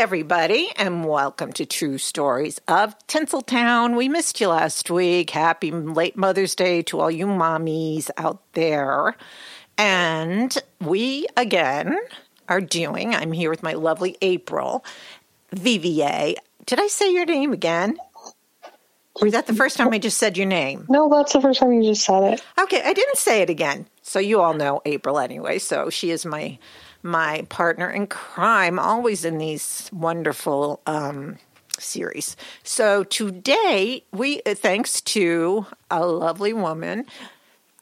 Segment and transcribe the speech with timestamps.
[0.00, 3.98] everybody, and welcome to True Stories of Tinseltown.
[3.98, 5.28] We missed you last week.
[5.28, 9.14] Happy late Mother's Day to all you mommies out there.
[9.76, 11.98] And we again
[12.48, 14.86] are doing, I'm here with my lovely April
[15.54, 16.36] VVA.
[16.64, 17.98] Did I say your name again?
[19.16, 20.86] Or is that the first time I just said your name?
[20.88, 22.42] No, that's the first time you just said it.
[22.58, 23.86] Okay, I didn't say it again.
[24.00, 25.58] So you all know April anyway.
[25.58, 26.58] So she is my
[27.02, 31.38] my partner in crime, always in these wonderful um,
[31.78, 32.36] series.
[32.62, 37.06] So today, we thanks to a lovely woman,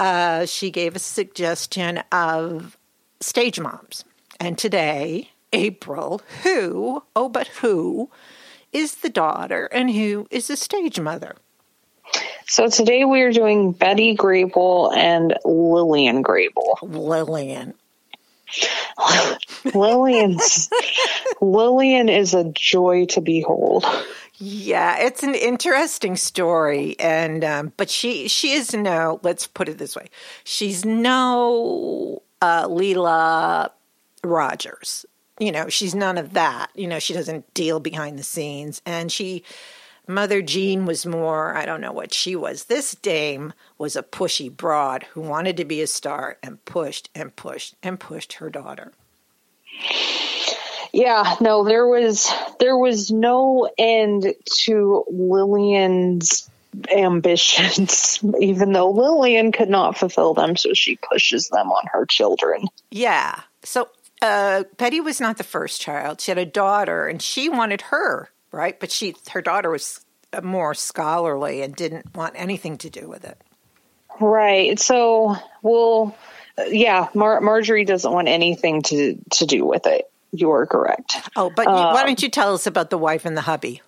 [0.01, 2.77] uh, she gave a suggestion of
[3.21, 4.05] stage moms,
[4.39, 8.11] and today, April, who oh, but who
[8.73, 11.37] is the daughter and who is the stage mother?
[12.47, 16.79] So today we are doing Betty Grable and Lillian Grable.
[16.83, 17.75] Lillian.
[19.75, 20.71] Lillian's
[21.41, 23.85] Lillian is a joy to behold.
[24.41, 29.19] Yeah, it's an interesting story, and um, but she she is no.
[29.25, 30.07] Let's put it this way:
[30.45, 33.73] she's no uh, Lela
[34.23, 35.05] Rogers.
[35.41, 36.71] You know, she's none of that.
[36.75, 39.43] You know, she doesn't deal behind the scenes, and she
[40.09, 42.65] Mother Jean was more, I don't know what she was.
[42.65, 47.37] This dame was a pushy broad who wanted to be a star and pushed and
[47.37, 48.93] pushed and pushed her daughter.
[50.95, 56.49] Yeah, no, there was there was no end to Lillian's
[56.91, 62.65] ambitions, even though Lillian could not fulfill them, so she pushes them on her children.
[62.91, 63.41] Yeah.
[63.63, 63.91] So
[64.23, 66.23] uh, Betty was not the first child.
[66.23, 68.79] She had a daughter, and she wanted her right?
[68.79, 70.05] But she, her daughter was
[70.43, 73.39] more scholarly and didn't want anything to do with it.
[74.21, 74.79] Right.
[74.79, 76.17] So, well,
[76.67, 80.11] yeah, Mar- Marjorie doesn't want anything to to do with it.
[80.33, 81.17] You're correct.
[81.37, 83.81] Oh, but uh, why don't you tell us about the wife and the hubby?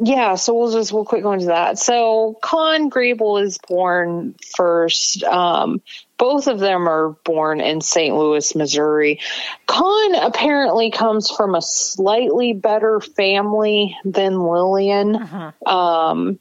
[0.00, 1.78] Yeah, so we'll just we'll quick go into that.
[1.78, 5.22] So Con Grable is born first.
[5.24, 5.82] Um,
[6.18, 8.14] both of them are born in St.
[8.14, 9.20] Louis, Missouri.
[9.66, 15.16] Con apparently comes from a slightly better family than Lillian.
[15.16, 15.70] Uh-huh.
[15.70, 16.38] Um,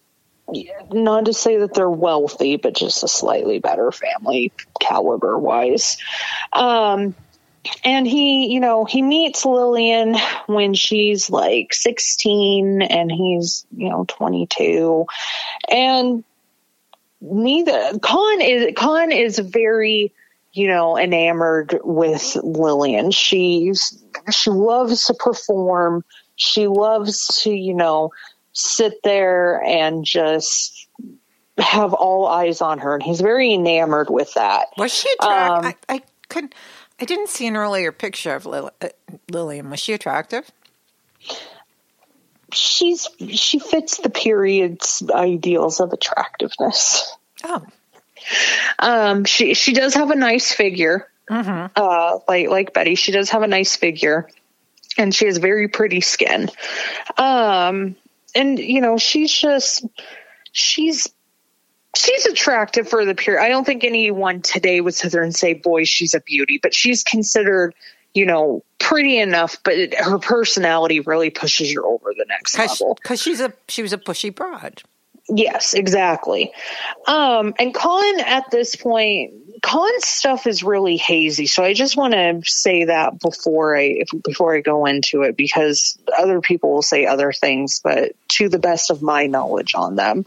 [0.91, 5.97] not to say that they're wealthy, but just a slightly better family caliber wise.
[6.51, 7.15] Um,
[7.83, 10.15] and he, you know, he meets Lillian
[10.47, 15.05] when she's like 16 and he's, you know, 22.
[15.69, 16.23] And
[17.23, 20.13] neither Con is Con is very,
[20.53, 23.11] you know, enamored with Lillian.
[23.11, 26.03] She's she loves to perform.
[26.35, 28.11] She loves to, you know,
[28.53, 30.87] sit there and just
[31.57, 34.67] have all eyes on her and he's very enamored with that.
[34.77, 35.65] Was she attractive?
[35.65, 36.55] Um, I, I couldn't
[36.99, 38.89] I didn't see an earlier picture of Lil- uh,
[39.29, 39.69] Lillian.
[39.69, 40.51] Was she attractive?
[42.53, 47.11] She's she fits the period's ideals of attractiveness.
[47.43, 47.63] Oh,
[48.79, 51.09] um, she she does have a nice figure.
[51.29, 51.73] Mm-hmm.
[51.75, 54.29] Uh, like like Betty, she does have a nice figure,
[54.97, 56.49] and she has very pretty skin.
[57.17, 57.95] Um,
[58.35, 59.85] and you know she's just
[60.51, 61.07] she's
[61.95, 63.41] she's attractive for the period.
[63.41, 66.73] I don't think anyone today would sit there and say, boy, she's a beauty, but
[66.73, 67.75] she's considered,
[68.13, 72.81] you know, pretty enough, but it, her personality really pushes her over the next Cause,
[72.81, 72.97] level.
[73.01, 74.83] Because she's a she was a pushy broad.
[75.35, 76.51] Yes, exactly.
[77.07, 79.33] Um, and Con at this point,
[79.63, 81.47] Con's stuff is really hazy.
[81.47, 85.97] So I just want to say that before I before I go into it because
[86.15, 90.25] other people will say other things, but to the best of my knowledge on them,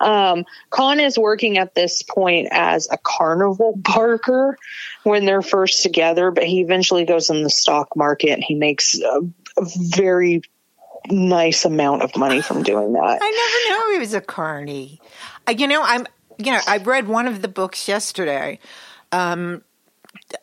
[0.00, 4.58] um, Con is working at this point as a carnival barker
[5.04, 8.98] when they're first together, but he eventually goes in the stock market and he makes
[8.98, 9.20] a,
[9.58, 10.42] a very
[11.10, 13.18] nice amount of money from doing that.
[13.20, 15.00] I never knew he was a carny.
[15.46, 16.06] Uh, you know, I'm
[16.38, 18.60] you know, I read one of the books yesterday.
[19.10, 19.62] Um,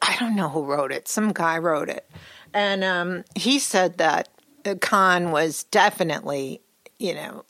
[0.02, 1.07] I don't know who wrote it.
[1.07, 2.10] Some guy wrote it,
[2.54, 4.30] and um, he said that
[4.81, 6.62] Con was definitely,
[7.00, 7.46] you know,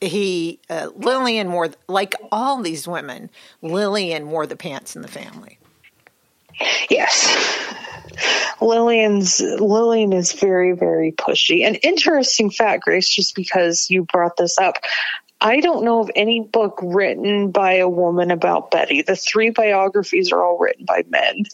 [0.00, 3.30] he uh, Lillian wore like all these women.
[3.62, 5.55] Lillian wore the pants in the family.
[6.90, 7.64] Yes.
[8.60, 11.66] Lillian's Lillian is very very pushy.
[11.66, 14.78] An interesting fact, Grace, just because you brought this up.
[15.40, 19.02] I don't know of any book written by a woman about Betty.
[19.02, 21.44] The three biographies are all written by men,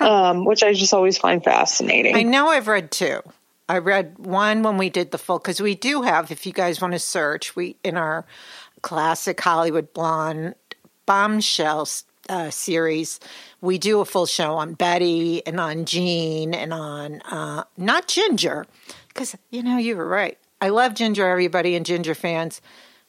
[0.00, 2.16] um, which I just always find fascinating.
[2.16, 3.20] I know I've read two.
[3.68, 6.30] I read one when we did the full because we do have.
[6.30, 8.26] If you guys want to search, we in our
[8.82, 10.56] classic Hollywood blonde
[11.06, 13.20] bombshells uh, series,
[13.60, 18.66] we do a full show on Betty and on Jean and on uh, not Ginger,
[19.08, 20.38] because you know you were right.
[20.60, 22.60] I love Ginger, everybody, and Ginger fans,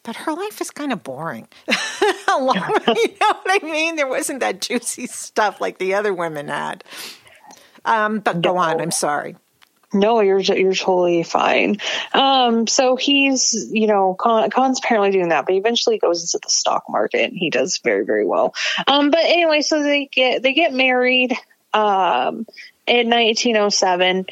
[0.03, 1.47] but her life is kind of boring.
[1.67, 2.57] a lot,
[2.88, 3.95] you know what I mean?
[3.95, 6.83] There wasn't that juicy stuff like the other women had.
[7.85, 8.81] Um, but go on.
[8.81, 9.35] I'm sorry.
[9.93, 11.77] No, you're you're totally fine.
[12.13, 16.49] Um, so he's, you know, Con, Con's apparently doing that, but eventually goes into the
[16.49, 18.53] stock market and he does very very well.
[18.87, 21.33] Um, but anyway, so they get they get married
[21.73, 22.45] um,
[22.87, 24.25] in 1907.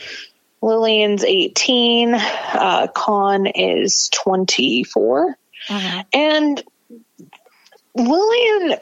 [0.61, 2.13] Lillian's 18.
[2.13, 5.37] Uh, Con is 24.
[5.69, 6.03] Uh-huh.
[6.13, 6.63] And
[7.95, 8.79] Lillian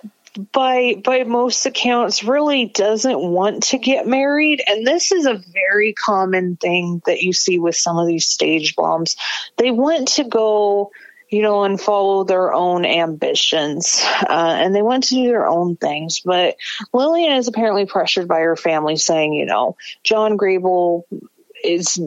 [0.51, 4.63] by by most accounts really doesn't want to get married.
[4.67, 8.75] And this is a very common thing that you see with some of these stage
[8.75, 9.15] bombs.
[9.57, 10.91] They want to go
[11.29, 15.77] you know and follow their own ambitions uh, and they want to do their own
[15.77, 16.21] things.
[16.23, 16.55] But
[16.93, 21.03] lillian is apparently pressured by her family saying you know john grable
[21.63, 21.99] is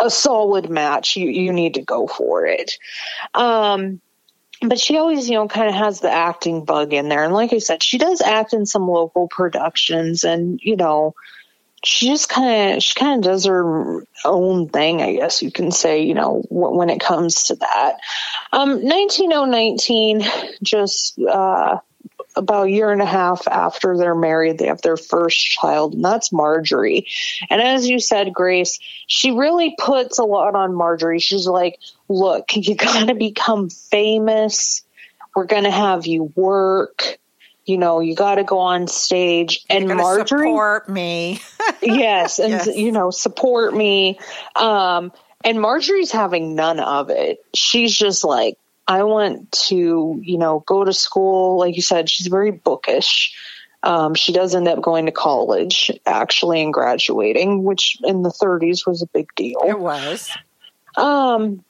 [0.00, 1.16] a solid match.
[1.16, 2.72] You you need to go for it.
[3.34, 4.00] Um
[4.62, 7.24] but she always, you know, kind of has the acting bug in there.
[7.24, 11.14] And like I said, she does act in some local productions and, you know,
[11.84, 15.70] she just kind of, she kind of does her own thing, I guess you can
[15.70, 17.98] say, you know, when it comes to that.
[18.52, 20.22] Um, 19019,
[20.62, 21.78] just, uh,
[22.36, 26.04] about a year and a half after they're married, they have their first child, and
[26.04, 27.06] that's Marjorie.
[27.50, 31.20] And as you said, Grace, she really puts a lot on Marjorie.
[31.20, 31.78] She's like,
[32.08, 34.82] look, you got to become famous.
[35.34, 37.18] We're going to have you work.
[37.66, 41.40] You know, you got to go on stage and Marjorie support me.
[41.82, 42.66] yes, and yes.
[42.66, 44.18] you know, support me.
[44.54, 45.12] Um,
[45.44, 47.44] and Marjorie's having none of it.
[47.54, 51.58] She's just like, I want to, you know, go to school.
[51.58, 53.34] Like you said, she's very bookish.
[53.82, 58.86] Um, she does end up going to college, actually, and graduating, which in the 30s
[58.86, 59.60] was a big deal.
[59.66, 60.30] It was.
[60.96, 61.64] Um,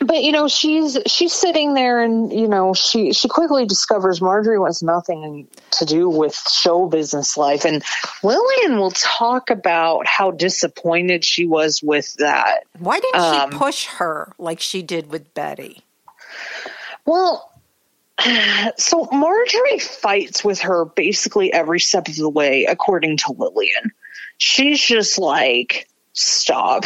[0.00, 4.58] but you know, she's she's sitting there, and you know, she she quickly discovers Marjorie
[4.58, 7.82] wants nothing to do with show business life, and
[8.22, 12.64] Lillian will talk about how disappointed she was with that.
[12.78, 15.82] Why didn't um, she push her like she did with Betty?
[17.06, 17.50] Well,
[18.76, 23.92] so Marjorie fights with her basically every step of the way, according to Lillian.
[24.38, 26.84] She's just like, stop.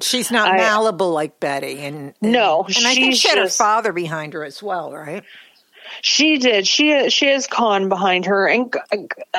[0.00, 3.58] She's not I, malleable like Betty, and, and no, and I think she had just,
[3.58, 5.24] her father behind her as well, right?
[6.02, 6.66] She did.
[6.66, 8.72] She she has Con behind her, and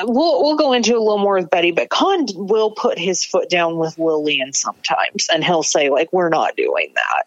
[0.02, 1.70] we'll we'll go into a little more with Betty.
[1.70, 6.28] But Con will put his foot down with Lillian sometimes, and he'll say like, "We're
[6.28, 7.24] not doing that."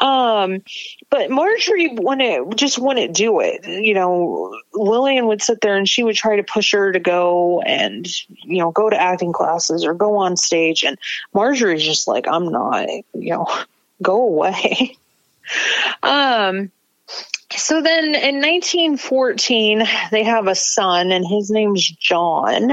[0.00, 0.62] Um,
[1.10, 3.66] but Marjorie wouldn't just wouldn't do it.
[3.66, 7.60] You know, Lillian would sit there and she would try to push her to go
[7.60, 8.06] and
[8.42, 10.98] you know go to acting classes or go on stage, and
[11.34, 12.88] Marjorie's just like, I'm not.
[13.12, 13.46] You know,
[14.02, 14.96] go away.
[16.02, 16.70] um.
[17.56, 22.70] So then in 1914, they have a son, and his name's John.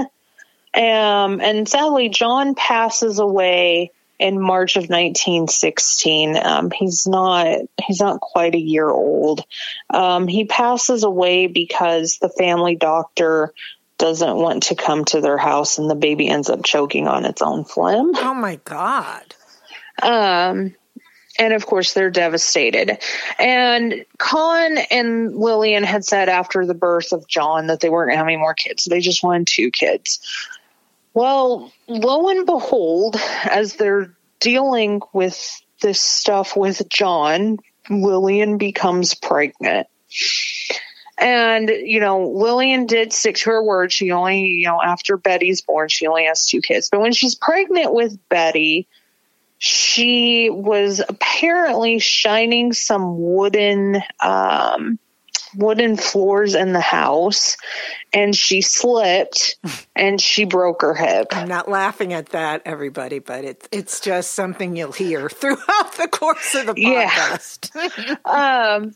[0.76, 6.38] Um, and sadly, John passes away in March of 1916.
[6.38, 9.44] Um, he's not he's not quite a year old.
[9.90, 13.54] Um, he passes away because the family doctor
[13.98, 17.42] doesn't want to come to their house, and the baby ends up choking on its
[17.42, 18.12] own phlegm.
[18.16, 19.36] Oh my god!
[20.02, 20.76] Um,
[21.40, 23.00] and of course they're devastated.
[23.40, 28.16] And Con and Lillian had said after the birth of John that they weren't going
[28.16, 28.86] to have any more kids.
[28.86, 30.20] They just wanted two kids.
[31.18, 37.58] Well, lo and behold, as they're dealing with this stuff with John,
[37.90, 39.88] Lillian becomes pregnant.
[41.18, 43.92] And, you know, Lillian did stick to her word.
[43.92, 46.90] She only, you know, after Betty's born, she only has two kids.
[46.92, 48.88] But when she's pregnant with Betty,
[49.58, 55.00] she was apparently shining some wooden, um,
[55.56, 57.58] wooden floors in the house
[58.14, 59.58] and she slipped
[59.96, 61.28] and she broke her hip.
[61.32, 66.08] I'm not laughing at that, everybody, but it's it's just something you'll hear throughout the
[66.12, 67.72] course of the podcast.
[67.76, 68.16] Yeah.
[68.76, 68.94] um,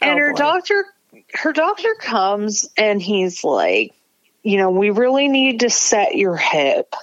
[0.00, 0.38] and oh, her boy.
[0.38, 0.84] doctor,
[1.34, 3.94] her doctor comes and he's like,
[4.42, 6.94] you know, we really need to set your hip.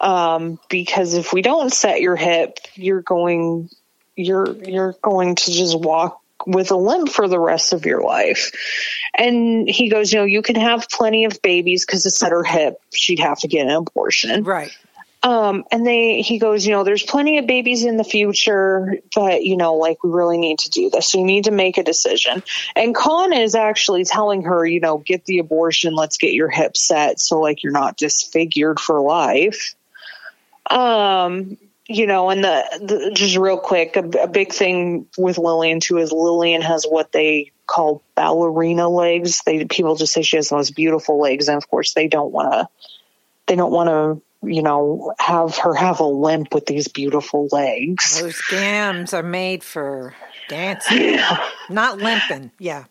[0.00, 3.70] Um, because if we don't set your hip, you're going,
[4.16, 8.50] you're, you're going to just walk with a limp for the rest of your life.
[9.16, 12.44] And he goes, you know, you can have plenty of babies because it's at her
[12.44, 12.80] hip.
[12.92, 14.44] She'd have to get an abortion.
[14.44, 14.76] Right.
[15.24, 19.44] Um, and they, he goes, you know, there's plenty of babies in the future, but
[19.44, 21.10] you know, like we really need to do this.
[21.10, 22.42] So you need to make a decision.
[22.74, 25.94] And Con is actually telling her, you know, get the abortion.
[25.94, 27.20] Let's get your hip set.
[27.20, 29.76] So like you're not disfigured for life.
[30.68, 31.56] Um,
[31.88, 35.98] you know, and the, the just real quick, a, a big thing with Lillian too
[35.98, 39.42] is Lillian has what they call ballerina legs.
[39.44, 42.32] They people just say she has the most beautiful legs, and of course they don't
[42.32, 42.68] want to.
[43.46, 48.20] They don't want to you know, have her have a limp with these beautiful legs.
[48.20, 50.14] Those gams are made for
[50.48, 51.18] dancing,
[51.70, 52.50] not limping.
[52.58, 52.84] Yeah.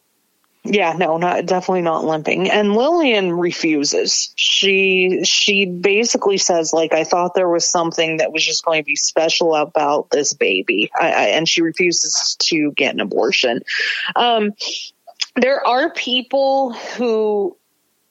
[0.64, 2.50] Yeah, no, not definitely not limping.
[2.52, 4.32] And Lillian refuses.
[4.36, 8.86] She she basically says like I thought there was something that was just going to
[8.86, 13.62] be special about this baby, I, I, and she refuses to get an abortion.
[14.16, 14.52] Um,
[15.36, 17.58] there are people who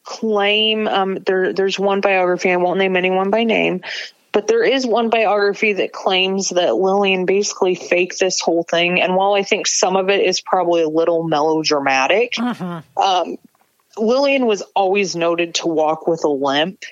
[0.03, 3.83] claim um, there there's one biography I won't name anyone by name,
[4.33, 9.01] but there is one biography that claims that Lillian basically faked this whole thing.
[9.01, 12.99] And while I think some of it is probably a little melodramatic, mm-hmm.
[13.01, 13.39] um,
[13.97, 16.85] Lillian was always noted to walk with a limp.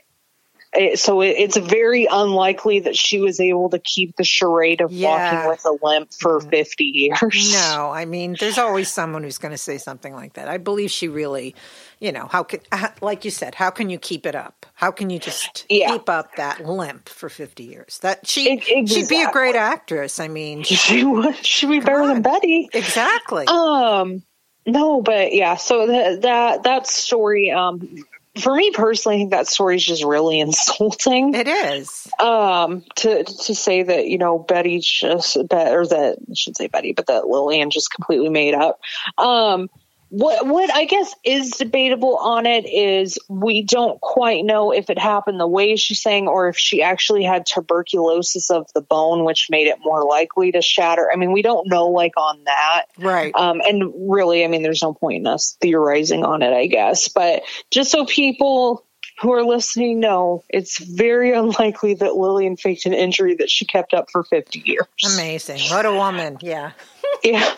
[0.78, 4.92] It, so it, it's very unlikely that she was able to keep the charade of
[4.92, 5.08] yeah.
[5.08, 6.50] walking with a limp for mm-hmm.
[6.50, 7.52] 50 years.
[7.52, 10.49] No, I mean, there's always someone who's going to say something like that.
[10.49, 11.54] I believe she really
[12.00, 12.61] you know, how can,
[13.00, 14.66] like you said, how can you keep it up?
[14.75, 15.90] How can you just yeah.
[15.90, 17.99] keep up that limp for 50 years?
[18.00, 18.87] That she, exactly.
[18.87, 20.20] she'd be a great actress.
[20.20, 22.08] I mean, she would, she'd be better on.
[22.08, 22.68] than Betty.
[22.73, 23.47] Exactly.
[23.47, 24.23] Um,
[24.66, 28.04] no, but yeah, so that, that, that story, um,
[28.38, 31.35] for me personally, I think that story is just really insulting.
[31.35, 32.09] It is.
[32.18, 36.92] Um, to to say that you know Betty just or that I should say Betty,
[36.92, 38.80] but that Lillian just completely made up.
[39.16, 39.68] Um,
[40.11, 44.99] what what I guess is debatable on it is we don't quite know if it
[44.99, 49.49] happened the way she's saying or if she actually had tuberculosis of the bone, which
[49.50, 51.11] made it more likely to shatter.
[51.12, 53.35] I mean, we don't know like on that, right?
[53.35, 57.09] Um, and really, I mean, there's no point in us theorizing on it, I guess.
[57.09, 58.87] But just so people
[59.21, 63.93] who are listening know, it's very unlikely that Lillian faked an injury that she kept
[63.93, 64.87] up for 50 years.
[65.05, 65.61] Amazing!
[65.69, 66.38] What a woman!
[66.41, 66.73] Yeah,
[67.23, 67.55] yeah.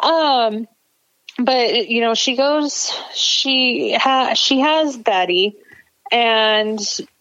[0.00, 0.68] Um
[1.38, 2.92] but you know, she goes.
[3.14, 5.56] She has she has Betty,
[6.10, 6.80] and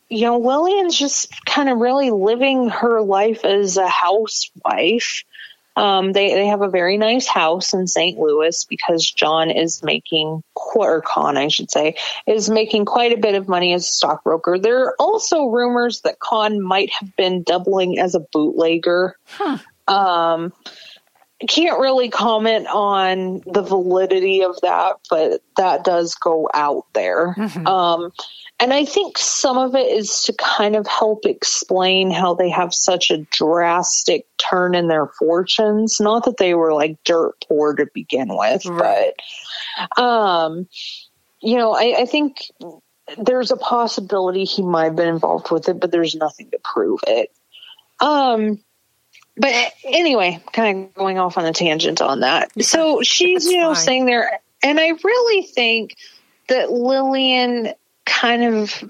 [0.10, 5.24] you know, Lillian's just kind of really living her life as a housewife.
[5.78, 8.20] Um, they they have a very nice house in St.
[8.20, 10.44] Louis because John is making
[10.76, 11.96] or Con, I should say,
[12.28, 14.60] is making quite a bit of money as a stockbroker.
[14.60, 19.16] There are also rumors that Con might have been doubling as a bootlegger.
[19.26, 19.58] Huh.
[19.88, 20.54] Um,
[21.48, 27.36] can't really comment on the validity of that, but that does go out there.
[27.38, 27.68] Mm-hmm.
[27.68, 28.12] Um,
[28.60, 32.74] and I think some of it is to kind of help explain how they have
[32.74, 36.00] such a drastic turn in their fortunes.
[36.00, 39.14] Not that they were like dirt poor to begin with, right.
[39.96, 40.68] but, um,
[41.42, 42.52] you know, I, I think
[43.18, 47.00] there's a possibility he might have been involved with it, but there's nothing to prove
[47.08, 47.30] it.
[48.00, 48.64] Um,
[49.38, 49.54] but
[49.86, 52.52] anyway, kind of going off on a tangent on that.
[52.64, 53.84] So she's, you know, fine.
[53.84, 55.96] saying there, and I really think
[56.48, 57.74] that Lillian
[58.06, 58.84] kind of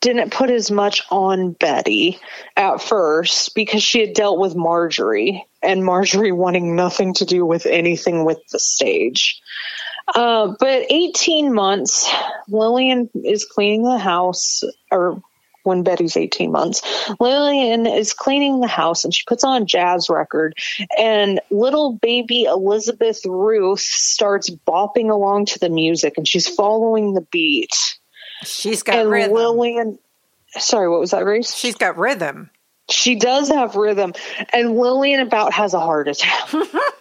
[0.00, 2.18] didn't put as much on Betty
[2.56, 7.66] at first because she had dealt with Marjorie and Marjorie wanting nothing to do with
[7.66, 9.40] anything with the stage.
[10.14, 12.08] Uh, but 18 months,
[12.48, 15.20] Lillian is cleaning the house or
[15.62, 16.82] when Betty's 18 months.
[17.20, 20.54] Lillian is cleaning the house and she puts on a jazz record
[20.98, 27.20] and little baby Elizabeth Ruth starts bopping along to the music and she's following the
[27.20, 27.74] beat.
[28.44, 29.34] She's got and rhythm.
[29.34, 29.98] Lillian,
[30.50, 31.54] sorry, what was that, Grace?
[31.54, 32.50] She's got rhythm.
[32.90, 34.14] She does have rhythm.
[34.52, 36.48] And Lillian about has a heart attack.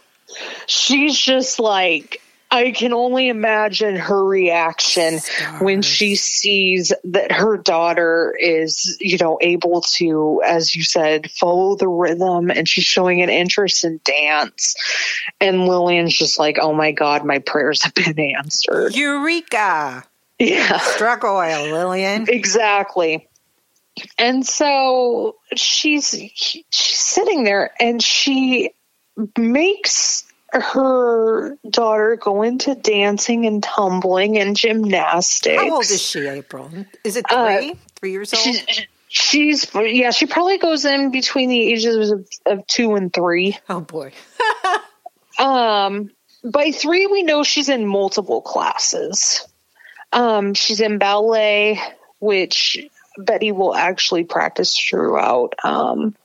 [0.67, 5.61] she's just like, I can only imagine her reaction Stars.
[5.61, 11.75] when she sees that her daughter is, you know, able to, as you said, follow
[11.75, 14.75] the rhythm and she's showing an interest in dance.
[15.41, 18.95] And Lillian's just like, oh my God, my prayers have been answered.
[18.95, 20.05] Eureka!
[20.39, 20.77] Yeah.
[20.77, 22.27] Struck oil, Lillian.
[22.29, 23.27] Exactly.
[24.17, 28.71] And so she's she's sitting there and she
[29.37, 30.23] makes
[30.53, 35.61] her daughter go into dancing and tumbling and gymnastics.
[35.61, 36.71] How old is she, April?
[37.03, 37.71] Is it three?
[37.71, 38.43] Uh, three years old?
[38.43, 43.57] She's, she's, yeah, she probably goes in between the ages of, of two and three.
[43.69, 44.13] Oh boy.
[45.39, 46.11] um,
[46.43, 49.45] by three, we know she's in multiple classes.
[50.13, 51.79] Um, she's in ballet,
[52.19, 52.87] which
[53.17, 56.15] Betty will actually practice throughout um,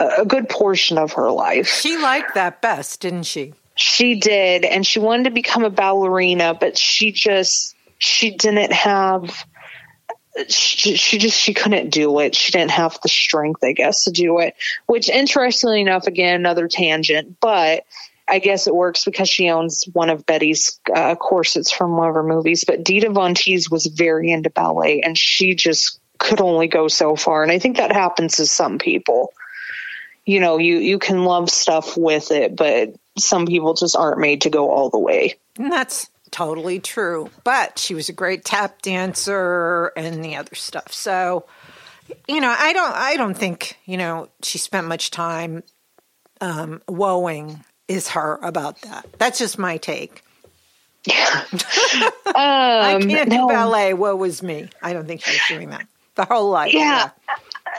[0.00, 1.68] a good portion of her life.
[1.68, 3.54] She liked that best, didn't she?
[3.74, 9.44] She did, and she wanted to become a ballerina, but she just she didn't have
[10.48, 12.34] she, she just she couldn't do it.
[12.34, 14.54] She didn't have the strength, I guess, to do it.
[14.86, 17.84] Which, interestingly enough, again another tangent, but
[18.28, 22.14] I guess it works because she owns one of Betty's uh, corsets from one of
[22.14, 22.64] her movies.
[22.64, 27.16] But Dita Von Teese was very into ballet, and she just could only go so
[27.16, 27.42] far.
[27.42, 29.32] And I think that happens to some people.
[30.28, 34.42] You know, you you can love stuff with it, but some people just aren't made
[34.42, 35.36] to go all the way.
[35.56, 37.30] And that's totally true.
[37.44, 40.92] But she was a great tap dancer and the other stuff.
[40.92, 41.46] So,
[42.28, 45.62] you know, I don't I don't think, you know, she spent much time
[46.42, 49.06] um woeing is her about that.
[49.16, 50.22] That's just my take.
[51.06, 51.44] Yeah.
[51.52, 51.62] um,
[52.36, 53.48] I can't no.
[53.48, 53.94] do ballet.
[53.94, 54.68] Woe was me.
[54.82, 56.74] I don't think she was doing that the whole life.
[56.74, 57.10] Yeah.
[57.26, 57.34] Yeah,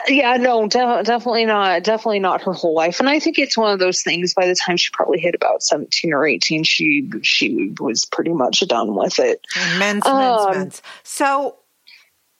[0.08, 1.82] no, de- definitely not.
[1.82, 3.00] Definitely not her whole life.
[3.00, 4.34] And I think it's one of those things.
[4.34, 8.60] By the time she probably hit about seventeen or eighteen, she she was pretty much
[8.66, 9.44] done with it.
[9.78, 10.82] Men's, um, men's, men's.
[11.02, 11.56] So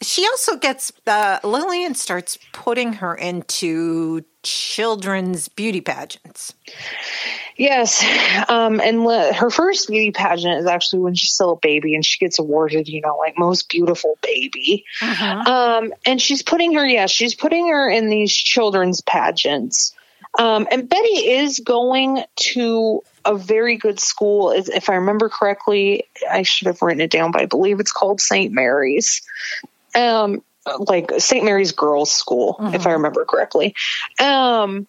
[0.03, 6.55] she also gets uh, Lillian starts putting her into children's beauty pageants.
[7.57, 8.03] Yes,
[8.49, 12.05] um, and le- her first beauty pageant is actually when she's still a baby, and
[12.05, 14.85] she gets awarded, you know, like most beautiful baby.
[15.03, 15.53] Uh-huh.
[15.53, 19.95] Um, and she's putting her, yes, yeah, she's putting her in these children's pageants.
[20.39, 24.53] Um, and Betty is going to a very good school.
[24.53, 28.21] If I remember correctly, I should have written it down, but I believe it's called
[28.21, 28.53] St.
[28.53, 29.21] Mary's.
[29.95, 30.43] Um,
[30.79, 31.45] like St.
[31.45, 32.75] Mary's Girls School, mm-hmm.
[32.75, 33.75] if I remember correctly.
[34.21, 34.87] Um,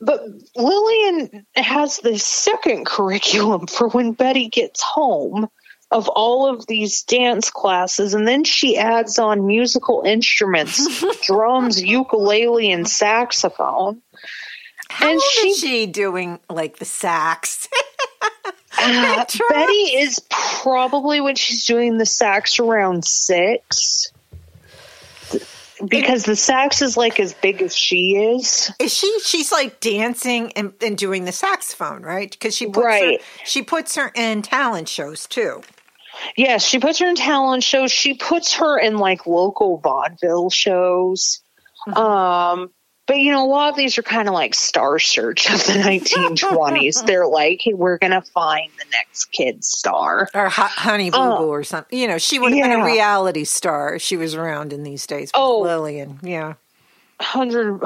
[0.00, 0.20] but
[0.56, 5.48] Lillian has the second curriculum for when Betty gets home
[5.90, 12.72] of all of these dance classes, and then she adds on musical instruments, drums, ukulele,
[12.72, 14.02] and saxophone.
[14.88, 17.68] How and old she, is she doing like the sax?
[18.78, 24.10] uh, Betty is probably when she's doing the sax around six
[25.88, 28.72] because the sax is like as big as she is.
[28.78, 29.20] Is she?
[29.24, 32.30] She's like dancing and, and doing the saxophone, right?
[32.30, 33.20] Because she puts right.
[33.20, 35.62] Her, she puts her in talent shows too.
[36.36, 37.90] Yes, she puts her in talent shows.
[37.90, 41.40] She puts her in like local vaudeville shows.
[41.88, 41.98] Mm-hmm.
[41.98, 42.70] Um,
[43.06, 45.74] but you know, a lot of these are kind of like Star Search of the
[45.74, 47.04] 1920s.
[47.06, 50.28] They're like, hey, we're going to find the next kid star.
[50.32, 51.98] Or Honey Boo Boo uh, or something.
[51.98, 52.68] You know, she would have yeah.
[52.68, 55.30] been a reality star if she was around in these days.
[55.34, 56.18] Oh, Lillian.
[56.22, 56.54] Yeah.
[57.20, 57.80] Hundred,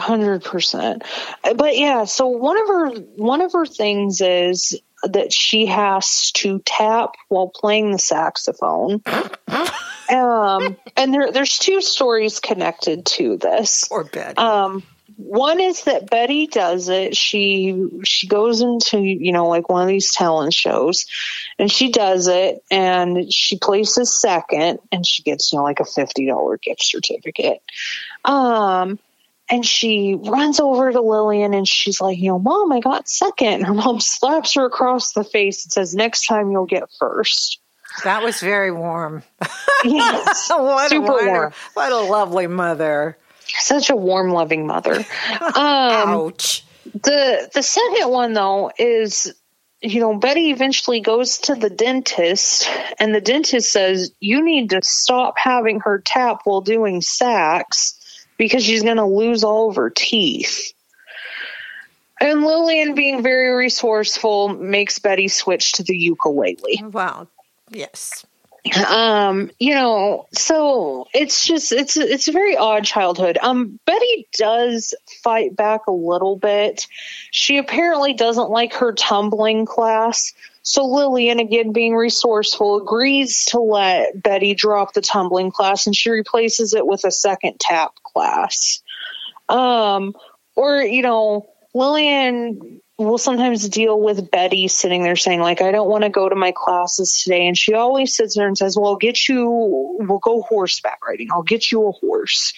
[0.45, 1.03] percent.
[1.43, 6.61] But yeah, so one of her, one of her things is that she has to
[6.61, 9.03] tap while playing the saxophone.
[10.11, 13.87] um, and there, there's two stories connected to this.
[13.91, 14.39] Or bed.
[14.39, 14.83] Um,
[15.19, 17.17] one is that Betty does it.
[17.17, 21.07] She she goes into you know like one of these talent shows,
[21.59, 25.85] and she does it, and she places second, and she gets you know like a
[25.85, 27.61] fifty dollar gift certificate.
[28.25, 29.01] Um,
[29.51, 33.63] and she runs over to Lillian and she's like, you know, mom, I got second.
[33.65, 37.59] Her mom slaps her across the face and says, next time you'll get first.
[38.05, 39.23] That was very warm.
[39.85, 40.51] Yes.
[40.51, 41.53] what super a, warm.
[41.75, 43.17] What a lovely mother
[43.49, 45.05] such a warm, loving mother.
[45.41, 46.65] Um, Ouch.
[46.93, 49.33] The the second one though is
[49.81, 54.83] you know, Betty eventually goes to the dentist, and the dentist says, You need to
[54.83, 57.95] stop having her tap while doing sax
[58.39, 60.73] because she's going to lose all of her teeth.
[62.21, 66.83] And Lillian, being very resourceful, makes Betty switch to the ukulele.
[66.83, 67.29] Wow.
[67.71, 68.27] Yes
[68.89, 73.39] um you know so it's just it's it's a very odd childhood.
[73.41, 76.87] Um betty does fight back a little bit.
[77.31, 80.35] She apparently doesn't like her tumbling class.
[80.63, 86.11] So lillian again being resourceful agrees to let betty drop the tumbling class and she
[86.11, 88.83] replaces it with a second tap class.
[89.49, 90.15] Um
[90.57, 95.89] or you know lillian will sometimes deal with Betty sitting there saying, like, I don't
[95.89, 97.47] want to go to my classes today.
[97.47, 99.49] And she always sits there and says, Well, I'll get you,
[100.01, 101.29] we'll go horseback riding.
[101.31, 102.53] I'll get you a horse.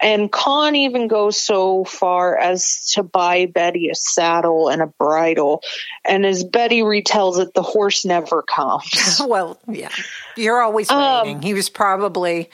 [0.00, 5.62] And Con even goes so far as to buy Betty a saddle and a bridle.
[6.04, 9.20] And as Betty retells it, the horse never comes.
[9.26, 9.90] well, yeah.
[10.36, 11.36] You're always um, waiting.
[11.38, 12.50] Um, he was probably,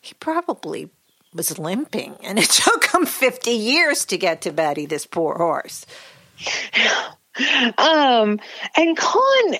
[0.00, 0.88] he probably
[1.34, 2.16] was limping.
[2.22, 5.84] And it took him 50 years to get to Betty, this poor horse
[7.78, 8.38] um,
[8.76, 9.54] and Con,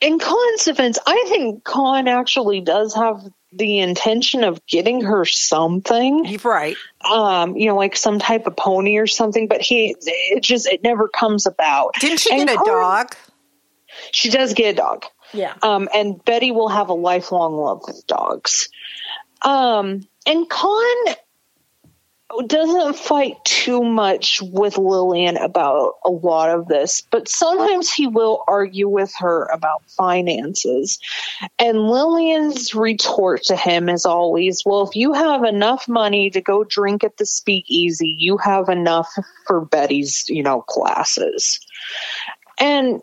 [0.00, 3.22] in Con's defense, I think Con actually does have
[3.52, 6.38] the intention of getting her something.
[6.42, 6.76] Right.
[7.10, 10.82] Um, you know, like some type of pony or something, but he it just it
[10.82, 11.94] never comes about.
[12.00, 13.16] Didn't she And get a Con- dog?
[14.12, 15.04] She does get a dog.
[15.34, 15.54] Yeah.
[15.62, 18.68] Um, and Betty will have a lifelong love with dogs.
[19.42, 21.14] Um, and Con
[22.46, 28.44] doesn't fight too much with Lillian about a lot of this, but sometimes he will
[28.48, 30.98] argue with her about finances.
[31.58, 36.64] And Lillian's retort to him is always, well, if you have enough money to go
[36.64, 39.12] drink at the speakeasy, you have enough
[39.46, 41.60] for Betty's, you know, classes.
[42.58, 43.02] And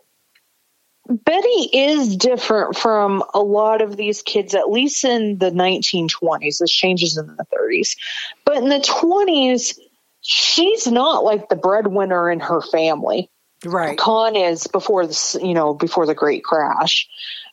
[1.10, 6.58] Betty is different from a lot of these kids, at least in the 1920s.
[6.58, 7.96] This changes in the 30s.
[8.44, 9.76] But in the 20s,
[10.20, 13.28] she's not like the breadwinner in her family.
[13.64, 13.98] Right.
[13.98, 17.08] Con is before the you know before the Great Crash.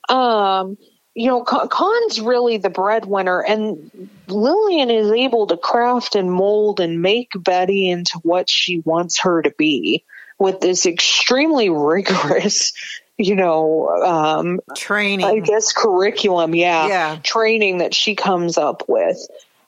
[0.07, 0.77] Um,
[1.15, 7.01] you know, Con's really the breadwinner, and Lillian is able to craft and mold and
[7.01, 10.05] make Betty into what she wants her to be
[10.37, 12.71] with this extremely rigorous,
[13.17, 15.25] you know, um, Training.
[15.25, 17.17] I guess curriculum, yeah, Yeah.
[17.23, 19.17] training that she comes up with.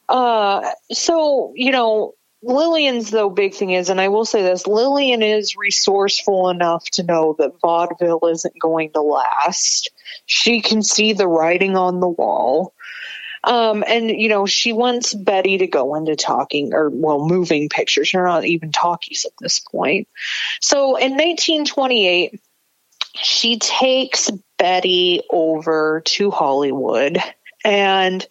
[0.07, 5.21] Uh, so you know, Lillian's though big thing is, and I will say this: Lillian
[5.21, 9.91] is resourceful enough to know that vaudeville isn't going to last.
[10.25, 12.73] She can see the writing on the wall.
[13.43, 18.11] Um, and you know, she wants Betty to go into talking or well, moving pictures.
[18.11, 20.07] They're not even talkies at this point.
[20.61, 22.39] So in 1928,
[23.21, 27.17] she takes Betty over to Hollywood
[27.63, 28.25] and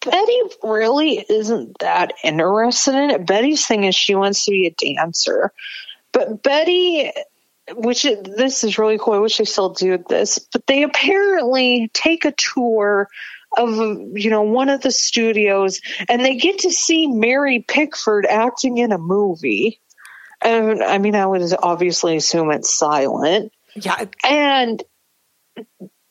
[0.00, 3.26] Betty really isn't that interested in it.
[3.26, 5.52] Betty's thing is she wants to be a dancer.
[6.12, 7.12] But Betty,
[7.74, 9.14] which is, this is really cool.
[9.14, 13.08] I wish they still do this, but they apparently take a tour
[13.56, 13.70] of
[14.14, 18.92] you know one of the studios and they get to see Mary Pickford acting in
[18.92, 19.80] a movie.
[20.40, 23.52] And I mean, I would obviously assume it's silent.
[23.84, 24.04] Yeah.
[24.24, 24.82] And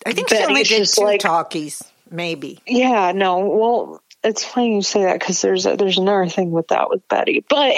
[0.05, 2.59] I think she only did two like- talkies, maybe.
[2.65, 3.39] Yeah, no.
[3.39, 7.07] Well, it's funny you say that because there's a, there's another thing with that with
[7.07, 7.75] Betty, but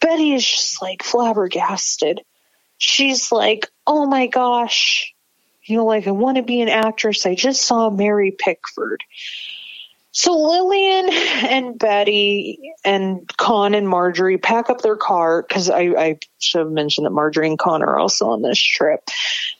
[0.00, 2.20] Betty is just like flabbergasted.
[2.76, 5.14] She's like, "Oh my gosh,
[5.64, 7.26] you know, like I want to be an actress.
[7.26, 9.02] I just saw Mary Pickford."
[10.18, 11.10] So Lillian
[11.48, 16.72] and Betty and Con and Marjorie pack up their car because I, I should have
[16.72, 19.00] mentioned that Marjorie and Con are also on this trip.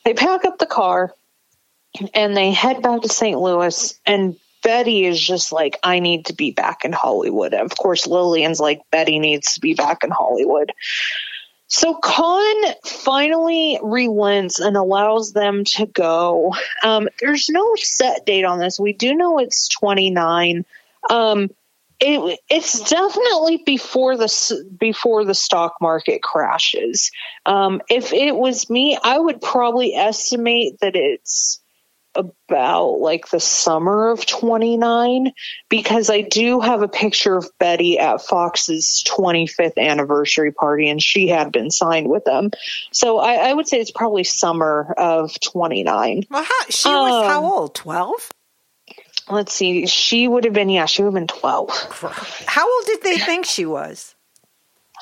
[0.04, 1.14] They pack up the car
[2.12, 3.38] and they head back to St.
[3.38, 7.54] Louis and Betty is just like, I need to be back in Hollywood.
[7.54, 10.72] Of course, Lillian's like, Betty needs to be back in Hollywood.
[11.68, 16.54] So Con finally relents and allows them to go.
[16.82, 18.80] Um, there's no set date on this.
[18.80, 20.64] We do know it's 29.
[21.10, 21.50] Um,
[22.00, 27.10] it, it's definitely before the before the stock market crashes.
[27.44, 31.60] Um, if it was me, I would probably estimate that it's
[32.18, 35.32] about like the summer of 29
[35.68, 41.28] because I do have a picture of Betty at Fox's 25th anniversary party and she
[41.28, 42.50] had been signed with them.
[42.90, 46.24] So I, I would say it's probably summer of 29.
[46.28, 47.74] Well, how, she was how Um, old?
[47.76, 48.30] 12?
[49.30, 49.86] Let's see.
[49.86, 52.44] She would have been, yeah, she would have been 12.
[52.46, 54.14] How old did they think she was?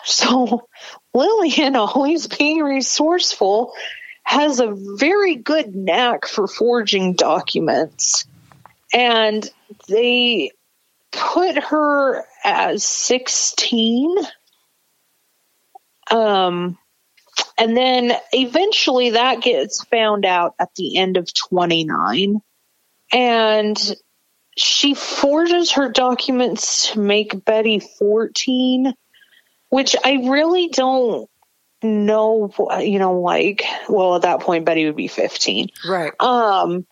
[0.05, 0.69] So
[1.15, 3.73] Lillian, always being resourceful,
[4.27, 8.27] has a very good knack for forging documents.
[8.93, 9.49] And
[9.89, 10.51] they
[11.13, 14.17] put her as 16.
[16.11, 16.77] Um,
[17.57, 22.41] and then eventually that gets found out at the end of 29.
[23.13, 23.97] And
[24.57, 28.93] she forges her documents to make Betty 14
[29.69, 31.29] which I really don't
[31.83, 35.71] know, you know, like, well, at that point, Betty would be 15.
[35.87, 36.13] Right.
[36.21, 36.87] Um,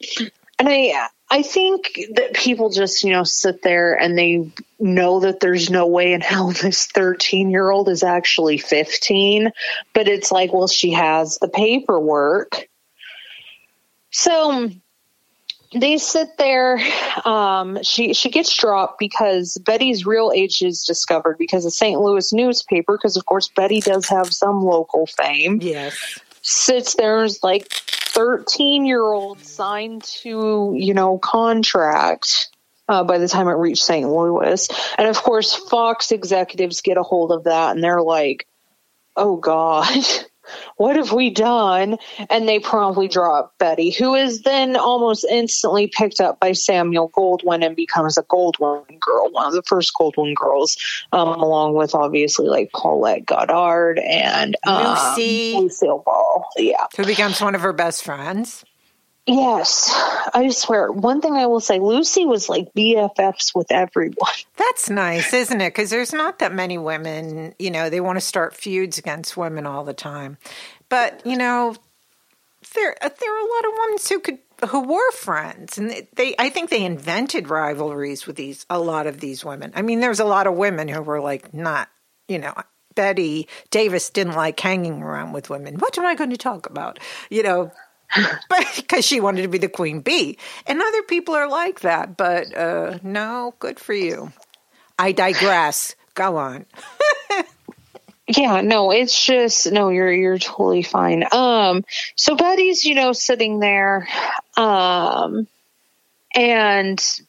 [0.58, 5.40] and I, I think that people just, you know, sit there and they know that
[5.40, 9.50] there's no way in hell this 13 year old is actually 15,
[9.94, 12.68] but it's like, well, she has the paperwork.
[14.10, 14.70] So
[15.74, 16.80] they sit there.
[17.24, 22.00] Um, she she gets dropped because Betty's real age is discovered because the St.
[22.00, 26.18] Louis newspaper, because of course Betty does have some local fame Yes.
[26.42, 32.48] sits there and is like 13 year old signed to you know contract
[32.88, 37.02] uh, by the time it reached st louis and of course fox executives get a
[37.02, 38.46] hold of that and they're like
[39.16, 39.88] oh god
[40.76, 41.98] what have we done?
[42.30, 47.64] And they promptly drop Betty, who is then almost instantly picked up by Samuel Goldwyn
[47.64, 50.76] and becomes a Goldwyn girl, one of the first Goldwyn girls,
[51.12, 55.54] um, along with obviously like Paulette Goddard and um, Lucy.
[55.56, 56.44] Lucille Ball.
[56.56, 56.86] Yeah.
[56.96, 58.64] Who becomes one of her best friends.
[59.26, 59.90] Yes,
[60.34, 60.92] I swear.
[60.92, 64.34] One thing I will say, Lucy was like BFFs with everyone.
[64.56, 65.72] That's nice, isn't it?
[65.72, 69.66] Because there's not that many women, you know, they want to start feuds against women
[69.66, 70.36] all the time.
[70.90, 71.74] But, you know,
[72.74, 74.38] there uh, there are a lot of women who could
[74.70, 79.06] who were friends and they, they I think they invented rivalries with these a lot
[79.06, 79.72] of these women.
[79.74, 81.88] I mean, there's a lot of women who were like not,
[82.28, 82.54] you know,
[82.94, 85.76] Bette Davis didn't like hanging around with women.
[85.76, 86.98] What am I going to talk about?
[87.30, 87.72] You know,
[88.48, 90.38] but because she wanted to be the queen bee.
[90.66, 94.32] And other people are like that but uh no good for you.
[94.98, 95.94] I digress.
[96.14, 96.66] Go on.
[98.26, 101.24] Yeah no it's just no you're you're totally fine.
[101.30, 101.84] Um
[102.16, 104.08] so betty's you know sitting there
[104.56, 105.46] um
[106.34, 107.20] and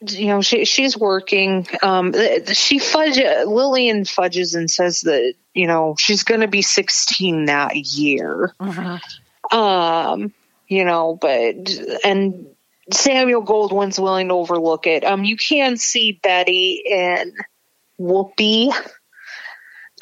[0.00, 1.68] you know she she's working.
[1.80, 2.12] Um
[2.52, 7.76] she fudge lillian fudges and says that you know she's going to be 16 that
[7.76, 8.52] year.
[8.58, 8.98] Uh-huh.
[9.50, 10.32] Um,
[10.68, 11.54] you know, but
[12.04, 12.46] and
[12.92, 15.04] Samuel Goldwyn's willing to overlook it.
[15.04, 17.34] Um, you can see Betty in
[17.98, 18.72] Whoopee.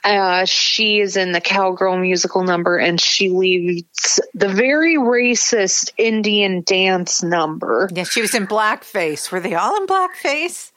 [0.03, 6.63] Uh, she is in the cowgirl musical number, and she leads the very racist Indian
[6.63, 7.91] dance number.
[7.93, 10.73] yeah she was in blackface were they all in blackface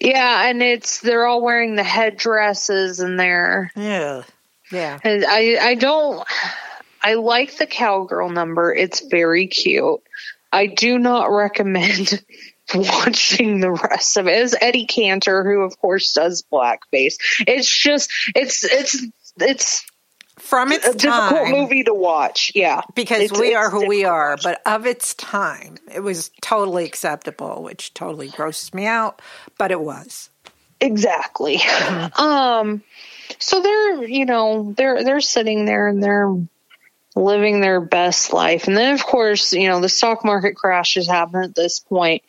[0.00, 4.22] Yeah, and it's they're all wearing the headdresses, and they're yeah
[4.70, 6.24] yeah and I I don't
[7.06, 8.74] I like the cowgirl number.
[8.74, 10.00] It's very cute.
[10.52, 12.20] I do not recommend
[12.74, 14.42] watching the rest of it.
[14.42, 17.14] It's Eddie Cantor, who of course does blackface.
[17.46, 19.06] It's just it's it's
[19.38, 19.84] it's
[20.40, 22.50] from its a difficult movie to watch.
[22.56, 26.32] Yeah, because It's- we it's are who we are but of its time it was
[26.42, 29.22] totally acceptable which totally grosses me out
[29.58, 30.30] but it was
[30.80, 31.60] Exactly.
[32.18, 32.82] Um
[33.38, 36.34] so they're, you know, they're they're sitting there and they're
[37.16, 38.68] living their best life.
[38.68, 42.22] And then of course, you know, the stock market crashes happen at this point.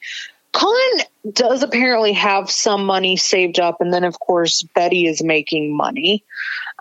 [0.54, 1.02] Colin
[1.34, 6.24] does apparently have some money saved up and then of course Betty is making money.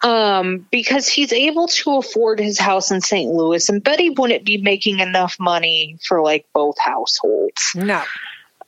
[0.02, 3.30] Um, because he's able to afford his house in St.
[3.32, 7.72] Louis and Betty wouldn't be making enough money for like both households.
[7.74, 8.02] no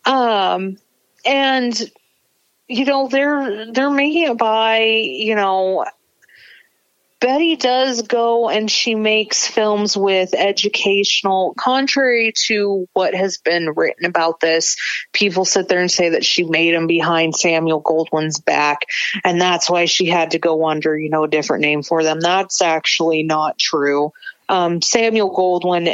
[0.04, 0.78] Um,
[1.26, 1.90] and
[2.66, 5.84] you know they're they're making it by you know.
[7.20, 14.04] Betty does go and she makes films with educational, contrary to what has been written
[14.04, 14.76] about this.
[15.12, 18.82] People sit there and say that she made them behind Samuel Goldwyn's back,
[19.24, 22.20] and that's why she had to go under, you know, a different name for them.
[22.20, 24.12] That's actually not true.
[24.48, 25.88] Um, Samuel Goldwyn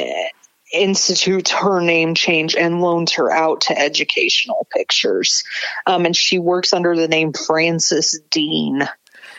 [0.73, 5.45] institutes her name change and loans her out to educational pictures.
[5.87, 8.87] Um, and she works under the name Frances Dean.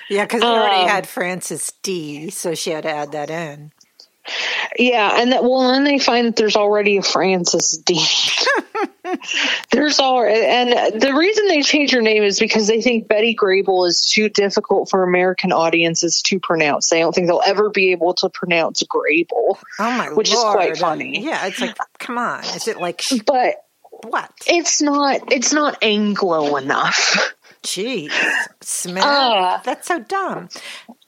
[0.09, 3.71] Yeah because we already Um, had Frances Dee so she had to add that in
[4.77, 8.03] Yeah, and that well, then they find that there's already a Frances Dee.
[9.71, 13.87] there's all, and the reason they change her name is because they think Betty Grable
[13.87, 16.89] is too difficult for American audiences to pronounce.
[16.89, 20.77] They don't think they'll ever be able to pronounce Grable, oh my which is quite
[20.77, 21.23] funny.
[21.23, 23.55] yeah it's like come on is it like but
[24.03, 25.31] what it's not.
[25.31, 27.33] It's not Anglo enough.
[27.65, 28.11] Jeez,
[28.61, 29.03] Smith.
[29.03, 30.49] Uh, That's so dumb.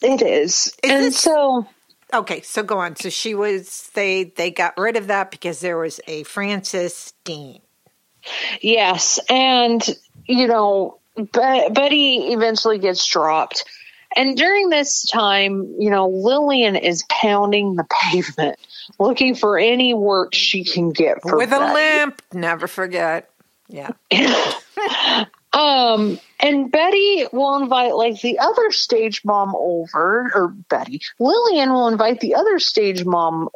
[0.02, 1.68] It is, and this- so
[2.14, 2.96] Okay, so go on.
[2.96, 7.60] So she was they they got rid of that because there was a Frances Dean.
[8.62, 9.82] Yes, and
[10.26, 13.66] you know, Be- Betty eventually gets dropped,
[14.16, 18.58] and during this time, you know, Lillian is pounding the pavement
[19.00, 21.74] looking for any work she can get for With a Betty.
[21.74, 23.30] limp, never forget.
[23.70, 23.92] Yeah.
[25.54, 31.88] Um, and Betty will invite like the other stage mom over, or Betty Lillian will
[31.88, 33.50] invite the other stage mom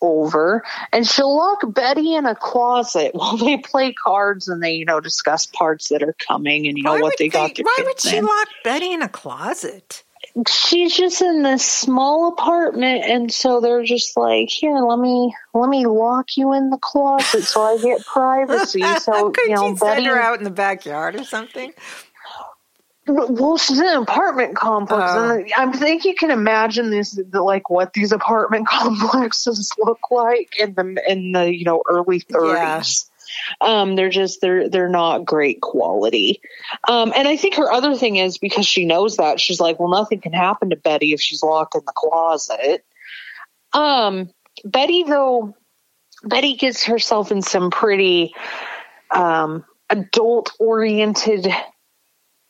[0.00, 4.84] over, and she'll lock Betty in a closet while they play cards and they, you
[4.84, 7.56] know, discuss parts that are coming and you know why what would they got.
[7.58, 8.24] Why would she in.
[8.24, 10.04] lock Betty in a closet?
[10.46, 15.68] She's just in this small apartment, and so they're just like, "Here, let me let
[15.68, 20.20] me lock you in the closet so I get privacy." So you know, Betty her
[20.20, 21.72] out in the backyard or something?
[23.08, 25.30] Well, she's in an apartment complex, Oh.
[25.38, 30.58] and I think you can imagine this, the, like what these apartment complexes look like
[30.58, 33.10] in the in the you know early thirties.
[33.60, 36.40] Um, they're just they're they're not great quality.
[36.88, 39.90] Um, and I think her other thing is because she knows that she's like, well,
[39.90, 42.84] nothing can happen to Betty if she's locked in the closet.
[43.74, 44.30] Um,
[44.64, 45.54] Betty though,
[46.24, 48.34] Betty gets herself in some pretty
[49.10, 51.48] um, adult oriented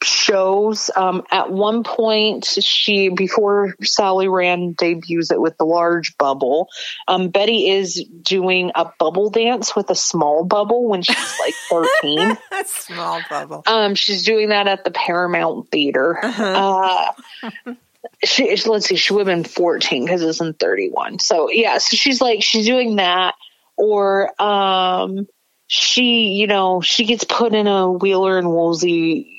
[0.02, 0.90] shows.
[0.94, 6.68] Um, at one point, she before Sally Rand debuts it with the large bubble.
[7.06, 12.38] Um, Betty is doing a bubble dance with a small bubble when she's like thirteen.
[12.66, 13.62] small bubble.
[13.66, 16.18] Um, she's doing that at the Paramount Theater.
[16.22, 17.12] Uh,
[18.24, 21.18] she let's see, she would have been fourteen because it's in thirty one.
[21.18, 23.34] So yeah, so she's like she's doing that,
[23.76, 25.26] or um,
[25.66, 29.37] she you know she gets put in a Wheeler and Woolsey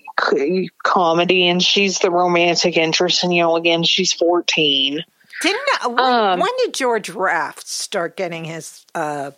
[0.83, 5.03] comedy and she's the romantic interest and you know again she's 14
[5.41, 9.31] didn't uh, when, um, when did george raft start getting his uh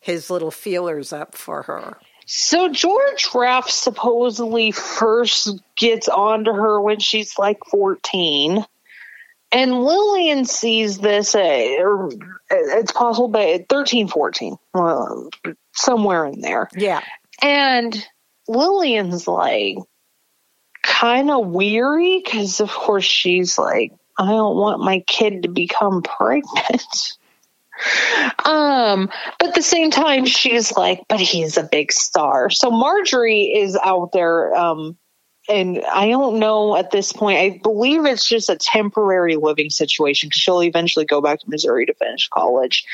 [0.00, 1.96] his little feelers up for her?
[2.26, 8.64] So george raft supposedly first gets onto her when she's like 14
[9.52, 12.10] and lillian sees this uh, or
[12.50, 15.30] it's possible but 13 14 well,
[15.72, 16.68] somewhere in there.
[16.74, 17.02] Yeah.
[17.42, 18.06] And
[18.50, 19.78] Lillian's like,
[20.82, 26.02] kind of weary because, of course, she's like, I don't want my kid to become
[26.02, 27.16] pregnant.
[28.44, 32.50] um, but at the same time, she's like, but he's a big star.
[32.50, 34.54] So Marjorie is out there.
[34.54, 34.96] Um,
[35.50, 37.38] and I don't know at this point.
[37.38, 41.86] I believe it's just a temporary living situation because she'll eventually go back to Missouri
[41.86, 42.84] to finish college.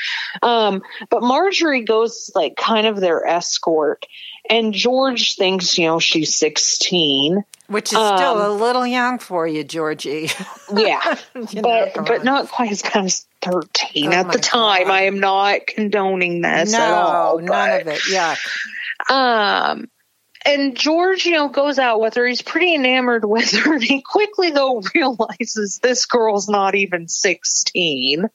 [0.41, 4.05] Um, but Marjorie goes like kind of their escort,
[4.49, 7.43] and George thinks, you know, she's 16.
[7.67, 10.29] Which is um, still a little young for you, Georgie.
[10.73, 11.17] yeah.
[11.33, 14.85] but but not quite as bad as 13 oh at the time.
[14.85, 14.93] God.
[14.93, 17.39] I am not condoning this no, at all.
[17.39, 18.01] none of it.
[18.09, 18.35] Yeah.
[19.09, 19.89] Um
[20.47, 22.25] and George, you know, goes out with her.
[22.25, 23.73] He's pretty enamored with her.
[23.77, 28.29] And he quickly, though, realizes this girl's not even 16.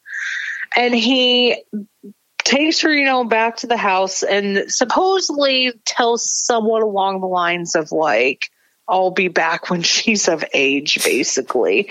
[0.77, 1.64] And he
[2.38, 7.75] takes her, you know, back to the house and supposedly tells someone along the lines
[7.75, 8.51] of like,
[8.87, 11.90] I'll be back when she's of age, basically.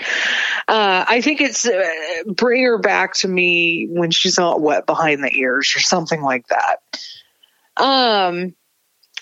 [0.68, 1.82] Uh, I think it's uh,
[2.28, 6.46] bring her back to me when she's not wet behind the ears or something like
[6.46, 6.78] that.
[7.76, 8.54] Um,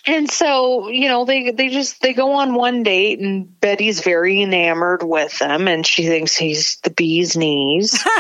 [0.07, 4.43] and so you know they they just they go on one date and betty's very
[4.43, 8.03] enamored with him and she thinks he's the bee's knees.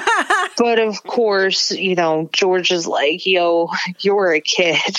[0.58, 4.96] But of course you know george is like yo you're a kid.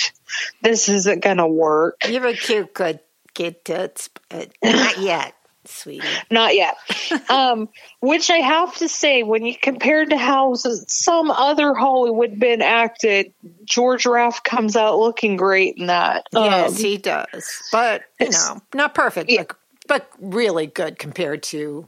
[0.60, 2.08] This isn't gonna work.
[2.08, 2.98] You're a cute good
[3.34, 6.06] kid toots but not yet sweetie.
[6.30, 6.76] Not yet.
[7.30, 7.68] um,
[8.00, 13.32] which I have to say, when you compare to how some other Hollywood been acted,
[13.64, 16.26] George Raft comes out looking great in that.
[16.32, 17.62] Yes, um, he does.
[17.70, 19.44] But you know, not perfect, yeah.
[19.46, 21.86] but, but really good compared to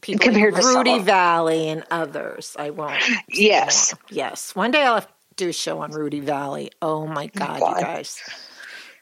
[0.00, 2.56] people compared like to Rudy Vallée and others.
[2.58, 3.02] I won't.
[3.28, 4.54] Yes, yes.
[4.54, 6.70] One day I'll have to do a show on Rudy Vallée.
[6.80, 7.76] Oh my god, god.
[7.76, 8.20] you guys.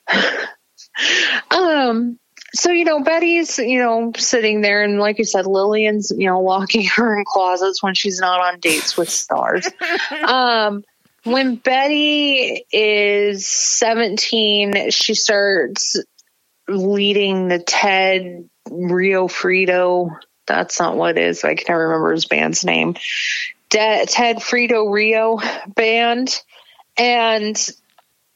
[1.51, 2.19] um
[2.55, 6.41] so you know betty's you know sitting there and like you said lillian's you know
[6.41, 9.69] locking her in closets when she's not on dates with stars.
[10.25, 10.85] Um
[11.25, 15.97] when betty is 17 she starts
[16.69, 20.17] leading the ted rio frito.
[20.47, 21.45] That's not what it is.
[21.45, 22.97] I can't remember his band's name.
[23.71, 25.41] De- ted frito rio
[25.75, 26.41] band.
[26.97, 27.57] And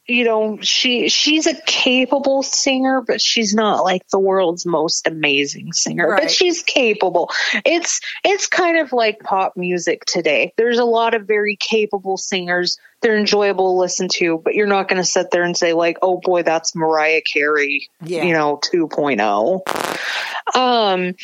[0.08, 5.72] you know she she's a capable singer but she's not like the world's most amazing
[5.72, 6.22] singer right.
[6.22, 7.30] but she's capable
[7.66, 12.78] it's it's kind of like pop music today there's a lot of very capable singers
[13.00, 15.98] they're enjoyable to listen to but you're not going to sit there and say like
[16.02, 18.22] oh boy that's mariah carey yeah.
[18.24, 21.14] you know 2.0 um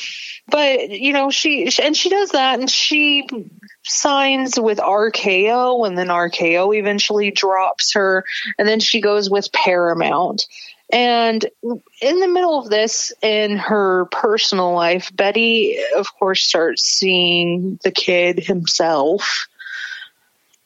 [0.49, 3.27] but you know she and she does that and she
[3.85, 8.25] signs with RKO and then RKO eventually drops her
[8.59, 10.47] and then she goes with Paramount.
[10.93, 11.45] And
[12.01, 17.91] in the middle of this, in her personal life, Betty, of course, starts seeing the
[17.91, 19.49] kid himself.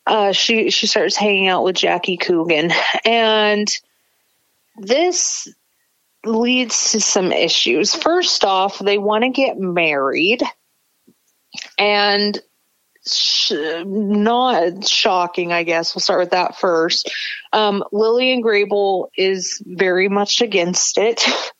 [0.09, 2.72] Uh, she she starts hanging out with Jackie Coogan,
[3.04, 3.68] and
[4.78, 5.48] this
[6.24, 7.94] leads to some issues.
[7.94, 10.42] First off, they want to get married,
[11.78, 12.40] and
[13.06, 13.52] sh-
[13.84, 15.94] not shocking, I guess.
[15.94, 17.12] We'll start with that first.
[17.52, 21.22] Um, Lillian Grable is very much against it.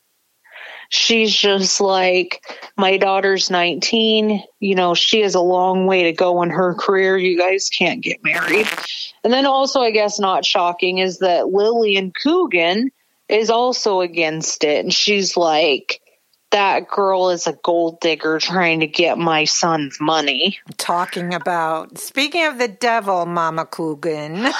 [0.89, 2.43] she's just like,
[2.75, 4.43] my daughter's 19.
[4.59, 7.17] You know, she has a long way to go in her career.
[7.17, 8.67] You guys can't get married.
[9.23, 12.91] And then also, I guess not shocking is that Lillian Coogan
[13.27, 14.83] is also against it.
[14.83, 16.01] And she's like,
[16.51, 20.57] that girl is a gold digger trying to get my son's money.
[20.77, 24.47] Talking about, speaking of the devil, Mama Coogan.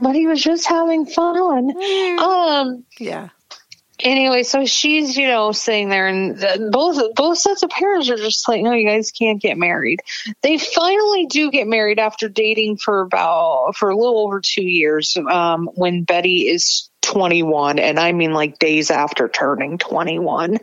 [0.00, 1.72] But he was just having fun.
[2.18, 3.30] Um, yeah.
[4.00, 8.48] Anyway, so she's, you know, sitting there and both, both sets of parents are just
[8.48, 10.00] like, no, you guys can't get married.
[10.42, 15.16] They finally do get married after dating for about, for a little over two years,
[15.16, 20.58] um, when Betty is 21 and I mean like days after turning 21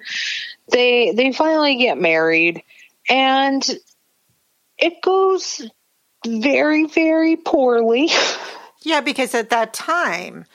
[0.70, 2.64] they they finally get married
[3.08, 3.64] and
[4.80, 5.62] it goes
[6.26, 8.10] very very poorly
[8.82, 10.46] yeah because at that time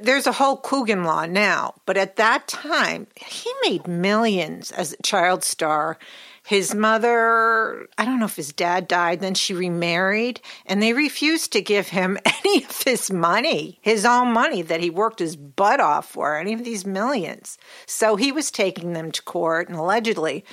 [0.00, 5.02] there's a whole Coogan law now but at that time he made millions as a
[5.02, 5.98] child star
[6.46, 11.52] his mother, I don't know if his dad died, then she remarried, and they refused
[11.52, 15.80] to give him any of his money, his own money that he worked his butt
[15.80, 17.56] off for, any of these millions.
[17.86, 20.44] So he was taking them to court, and allegedly,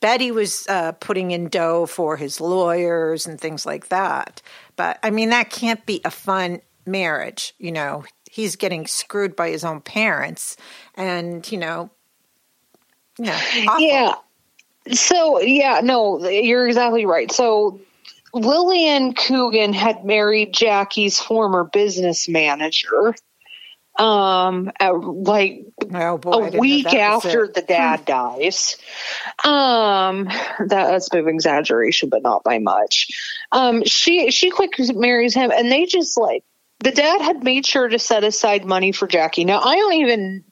[0.00, 4.42] Betty was uh, putting in dough for his lawyers and things like that.
[4.74, 7.54] But I mean, that can't be a fun marriage.
[7.58, 10.56] You know, he's getting screwed by his own parents,
[10.94, 11.90] and you know,
[13.18, 13.40] yeah,
[13.78, 14.14] yeah.
[14.92, 17.30] So yeah, no, you're exactly right.
[17.30, 17.80] So
[18.32, 23.14] Lillian Coogan had married Jackie's former business manager.
[23.98, 28.76] Um, at, like oh boy, a week after the dad dies.
[29.44, 33.08] Um, that, that's a bit of exaggeration, but not by much.
[33.50, 36.44] Um, she she quick marries him, and they just like
[36.80, 39.44] the dad had made sure to set aside money for Jackie.
[39.44, 40.44] Now I don't even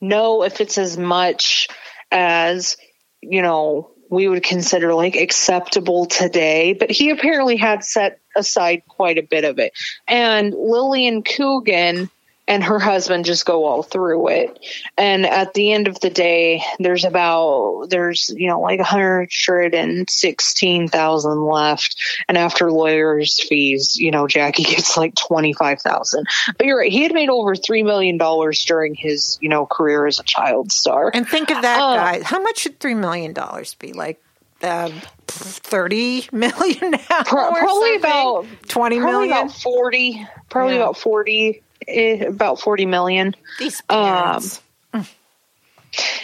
[0.00, 1.68] know if it's as much
[2.10, 2.76] as
[3.22, 9.18] you know, we would consider like acceptable today, but he apparently had set aside quite
[9.18, 9.72] a bit of it.
[10.08, 12.10] And Lillian Coogan
[12.50, 14.58] and her husband just go all through it.
[14.98, 21.96] And at the end of the day, there's about there's you know like 116,000 left,
[22.28, 26.26] and after lawyers' fees, you know Jackie gets like 25,000.
[26.58, 30.06] But you're right, he had made over three million dollars during his you know career
[30.06, 31.12] as a child star.
[31.14, 32.20] And think of that, um, guy.
[32.24, 33.92] How much should three million dollars be?
[33.92, 34.20] Like
[34.62, 34.90] uh,
[35.28, 40.80] 30 million now probably about 20 probably million about 40 probably yeah.
[40.80, 44.62] about 40 eh, about 40 million these parents.
[44.92, 45.06] Um,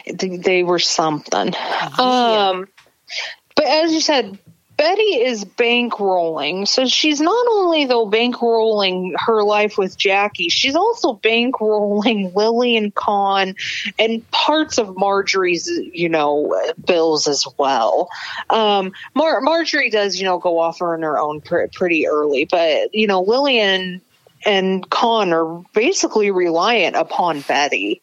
[0.06, 1.96] they, they, were something yeah.
[1.98, 2.68] um
[3.56, 4.38] but as you said
[4.76, 6.68] Betty is bankrolling.
[6.68, 13.54] So she's not only though bankrolling her life with Jackie, she's also bankrolling Lillian Con
[13.98, 16.54] and parts of Marjorie's, you know,
[16.84, 18.10] bills as well.
[18.50, 22.94] Um, Mar- Marjorie does, you know, go off on her own pr- pretty early, but
[22.94, 24.02] you know, Lillian
[24.44, 28.02] and Con are basically reliant upon Betty.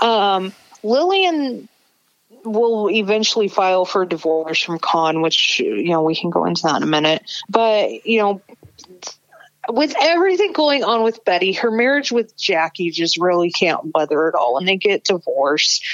[0.00, 0.52] Um,
[0.82, 1.68] Lillian
[2.44, 6.76] will eventually file for divorce from Con, which you know we can go into that
[6.76, 7.22] in a minute.
[7.48, 8.40] But you know,
[9.68, 14.34] with everything going on with Betty, her marriage with Jackie just really can't weather it
[14.34, 15.84] all, and they get divorced.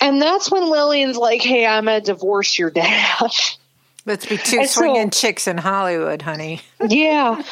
[0.00, 3.30] And that's when Lillian's like, "Hey, I'm gonna divorce your dad."
[4.04, 6.60] Let's be two swinging so, chicks in Hollywood, honey.
[6.88, 7.42] yeah.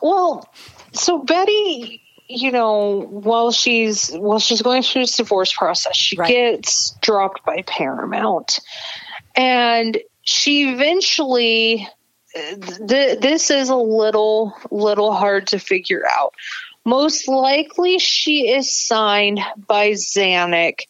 [0.00, 0.48] Well,
[0.92, 6.28] so Betty you know, while she's while she's going through this divorce process, she right.
[6.28, 8.60] gets dropped by Paramount,
[9.34, 11.88] and she eventually.
[12.34, 16.34] Th- this is a little little hard to figure out.
[16.84, 20.82] Most likely, she is signed by Zanuck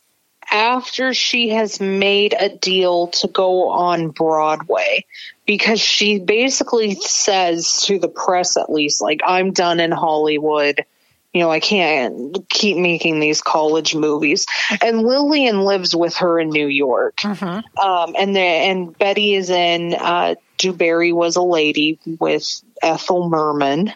[0.50, 5.04] after she has made a deal to go on Broadway
[5.46, 10.84] because she basically says to the press, at least, like, I'm done in Hollywood
[11.32, 14.46] you know, I can't keep making these college movies.
[14.82, 17.16] And Lillian lives with her in New York.
[17.18, 17.78] Mm-hmm.
[17.78, 23.92] Um, and the, and Betty is in uh, DuBarry was a lady with Ethel Merman.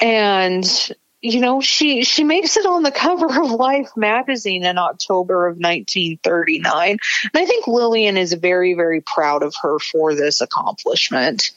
[0.00, 5.46] And you know, she she makes it on the cover of Life magazine in October
[5.46, 6.90] of 1939.
[6.90, 6.98] And
[7.34, 11.50] I think Lillian is very very proud of her for this accomplishment.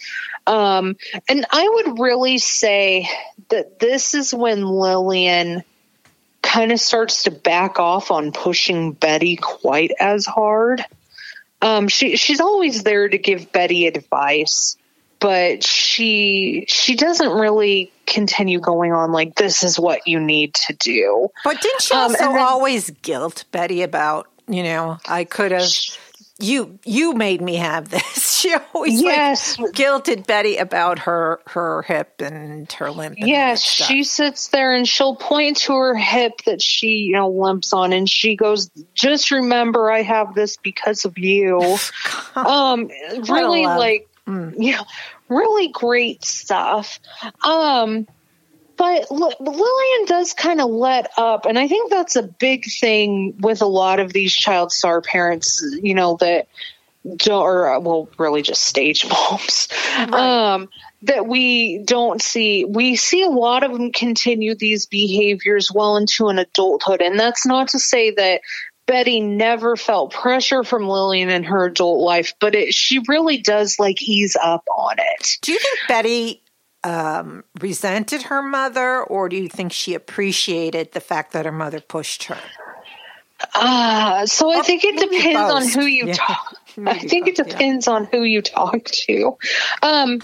[0.48, 0.96] Um,
[1.30, 3.08] and I would really say
[3.50, 5.64] that this is when Lillian
[6.42, 10.84] kind of starts to back off on pushing Betty quite as hard.
[11.62, 14.76] Um, she she's always there to give Betty advice,
[15.20, 20.74] but she she doesn't really continue going on like this is what you need to
[20.74, 21.30] do.
[21.44, 25.52] But didn't she Um, also and then- always guilt Betty about, you know, I could
[25.52, 25.68] have
[26.40, 28.30] you you made me have this.
[28.42, 29.60] She always Yes.
[29.60, 33.18] like guilted Betty about her her hip and her limp.
[33.20, 37.30] and Yes, she sits there and she'll point to her hip that she, you know,
[37.30, 41.78] limps on and she goes, "Just remember I have this because of you."
[42.36, 42.90] um
[43.30, 44.08] really like
[44.58, 44.82] yeah,
[45.32, 47.00] really great stuff.
[47.44, 48.08] Um
[48.82, 53.62] but Lillian does kind of let up, and I think that's a big thing with
[53.62, 56.48] a lot of these child star parents, you know, that
[57.18, 59.68] don't, or uh, well, really just stage moms,
[60.12, 60.68] um,
[61.04, 62.66] that we don't see.
[62.66, 67.46] We see a lot of them continue these behaviors well into an adulthood, and that's
[67.46, 68.42] not to say that
[68.88, 73.80] Betty never felt pressure from Lillian in her adult life, but it, she really does
[73.80, 75.38] like ease up on it.
[75.42, 76.44] Do you think Betty
[76.84, 81.80] um, resented her mother, or do you think she appreciated the fact that her mother
[81.80, 82.38] pushed her?
[83.56, 86.14] Uh, so I Or think it depends on who you Yeah.
[86.14, 86.56] talk.
[86.86, 87.54] I Maybe think it both, yeah.
[87.54, 89.38] depends on who you talk to.
[89.84, 90.22] Um,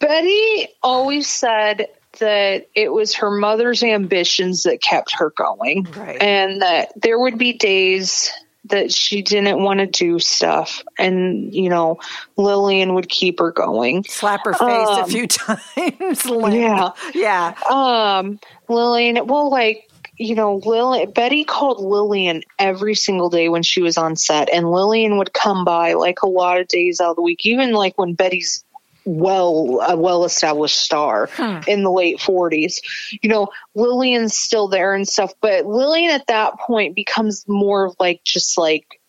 [0.00, 1.86] Betty always said
[2.18, 6.20] that it was her mother's ambitions that kept her going, Right.
[6.20, 8.30] and that there would be days
[8.66, 11.98] that she didn't want to do stuff, and you know,
[12.36, 14.04] Lillian would keep her going.
[14.04, 16.24] Slap her face a Um, few times.
[16.54, 16.90] Yeah.
[17.14, 17.54] yeah.
[17.68, 18.38] Um,
[18.68, 23.98] Lillian, well, like, you know, Lillian, Betty called Lillian every single day when she was
[23.98, 27.22] on set, and Lillian would come by like a lot of days out of the
[27.22, 28.64] week, even like when Betty's
[29.04, 31.28] well a well established star
[31.66, 32.76] in the late 40s
[33.20, 37.96] you know lillian's still there and stuff but lillian at that point becomes more of
[37.98, 39.00] like just like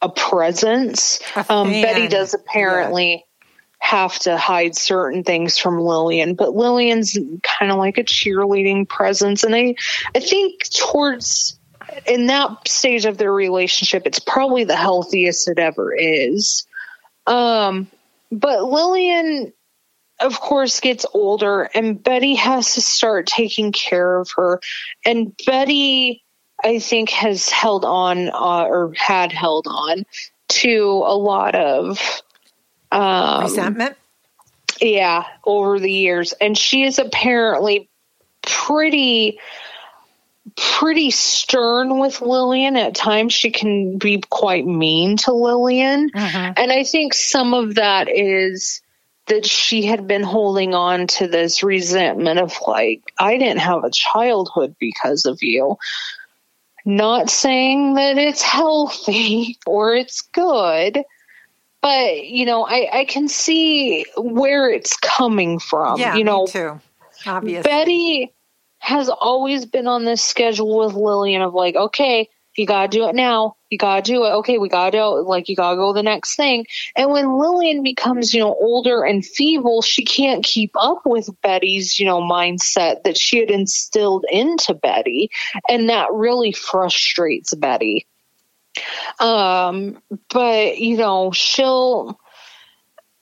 [0.00, 1.20] a presence.
[1.36, 3.24] A um, betty does apparently
[3.78, 9.42] have to hide certain things from lillian but lillian's kind of like a cheerleading presence
[9.42, 9.74] and i
[10.14, 11.58] i think towards
[12.06, 16.66] in that stage of their relationship it's probably the healthiest it ever is.
[17.26, 17.88] Um
[18.32, 19.52] but Lillian,
[20.18, 24.60] of course, gets older, and Betty has to start taking care of her.
[25.04, 26.24] And Betty,
[26.64, 30.04] I think, has held on uh, or had held on
[30.48, 32.22] to a lot of.
[32.90, 33.96] Um, Resentment.
[34.80, 36.32] yeah, over the years.
[36.32, 37.88] And she is apparently
[38.42, 39.38] pretty
[40.56, 42.76] pretty stern with Lillian.
[42.76, 46.10] At times she can be quite mean to Lillian.
[46.14, 46.54] Uh-huh.
[46.56, 48.82] And I think some of that is
[49.26, 53.90] that she had been holding on to this resentment of like, I didn't have a
[53.90, 55.76] childhood because of you.
[56.84, 60.98] Not saying that it's healthy or it's good,
[61.80, 66.00] but you know, I, I can see where it's coming from.
[66.00, 66.80] Yeah, you know, too.
[67.24, 67.70] Obviously.
[67.70, 68.32] Betty
[68.82, 73.14] has always been on this schedule with Lillian of like, okay, you gotta do it
[73.14, 73.54] now.
[73.70, 74.30] You gotta do it.
[74.30, 75.22] Okay, we gotta do it.
[75.22, 76.66] Like, you gotta go the next thing.
[76.96, 82.00] And when Lillian becomes, you know, older and feeble, she can't keep up with Betty's,
[82.00, 85.30] you know, mindset that she had instilled into Betty.
[85.68, 88.06] And that really frustrates Betty.
[89.20, 92.18] Um, but, you know, she'll,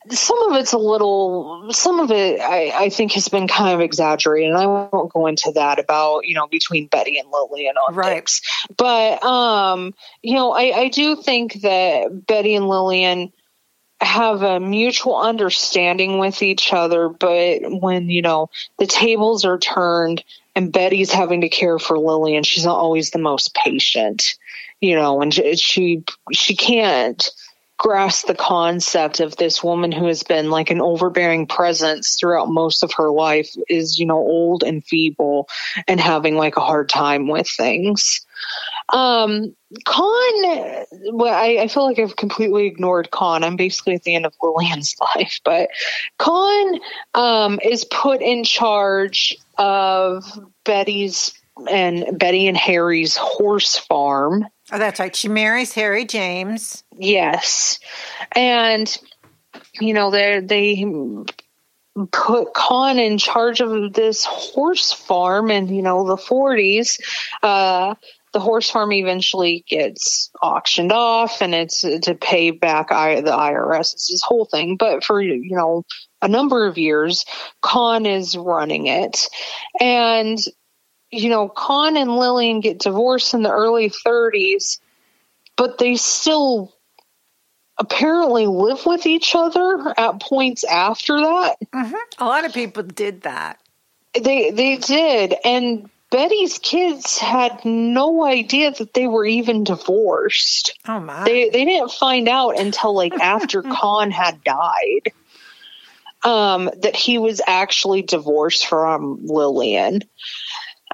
[0.09, 3.81] some of it's a little some of it I, I think has been kind of
[3.81, 7.95] exaggerated and i won't go into that about you know between betty and lillian on
[7.95, 8.31] Right.
[8.77, 13.33] but um you know I, I do think that betty and lillian
[14.01, 18.49] have a mutual understanding with each other but when you know
[18.79, 20.25] the tables are turned
[20.57, 24.35] and betty's having to care for lillian she's not always the most patient
[24.81, 27.31] you know and she she, she can't
[27.81, 32.83] grasp the concept of this woman who has been like an overbearing presence throughout most
[32.83, 35.49] of her life is you know old and feeble
[35.89, 38.21] and having like a hard time with things
[38.93, 39.55] um
[39.85, 43.45] Con, well, I, I feel like I've completely ignored Con.
[43.45, 45.69] I'm basically at the end of Lillian's life, but
[46.19, 46.81] Con
[47.15, 50.25] um, is put in charge of
[50.65, 51.33] Betty's
[51.71, 54.47] and Betty and Harry's horse farm.
[54.73, 55.15] Oh, that's right.
[55.15, 56.85] She marries Harry James.
[56.97, 57.81] Yes.
[58.33, 58.97] And,
[59.81, 60.87] you know, they they
[62.13, 67.01] put Con in charge of this horse farm in, you know, the 40s.
[67.43, 67.95] Uh,
[68.33, 73.93] the horse farm eventually gets auctioned off and it's to pay back I, the IRS.
[73.95, 74.77] It's this whole thing.
[74.77, 75.85] But for, you know,
[76.23, 77.25] a number of years,
[77.61, 79.29] Con is running it.
[79.81, 80.39] And,
[81.11, 84.79] you know, Con and Lillian get divorced in the early 30s,
[85.57, 86.73] but they still
[87.79, 91.57] apparently live with each other at points after that.
[91.75, 91.95] Mm-hmm.
[92.19, 93.59] A lot of people did that.
[94.13, 100.79] They they did, and Betty's kids had no idea that they were even divorced.
[100.87, 101.25] Oh my!
[101.25, 105.13] They they didn't find out until like after Con had died.
[106.23, 110.03] Um, that he was actually divorced from Lillian.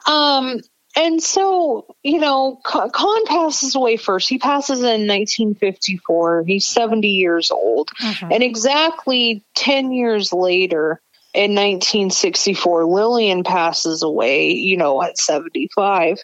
[0.07, 0.61] Um,
[0.96, 4.28] and so, you know, Con passes away first.
[4.28, 6.44] He passes in 1954.
[6.46, 7.90] He's 70 years old.
[8.00, 8.32] Mm-hmm.
[8.32, 11.02] And exactly 10 years later,
[11.34, 16.22] in 1964, Lillian passes away, you know, at 75.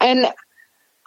[0.00, 0.26] And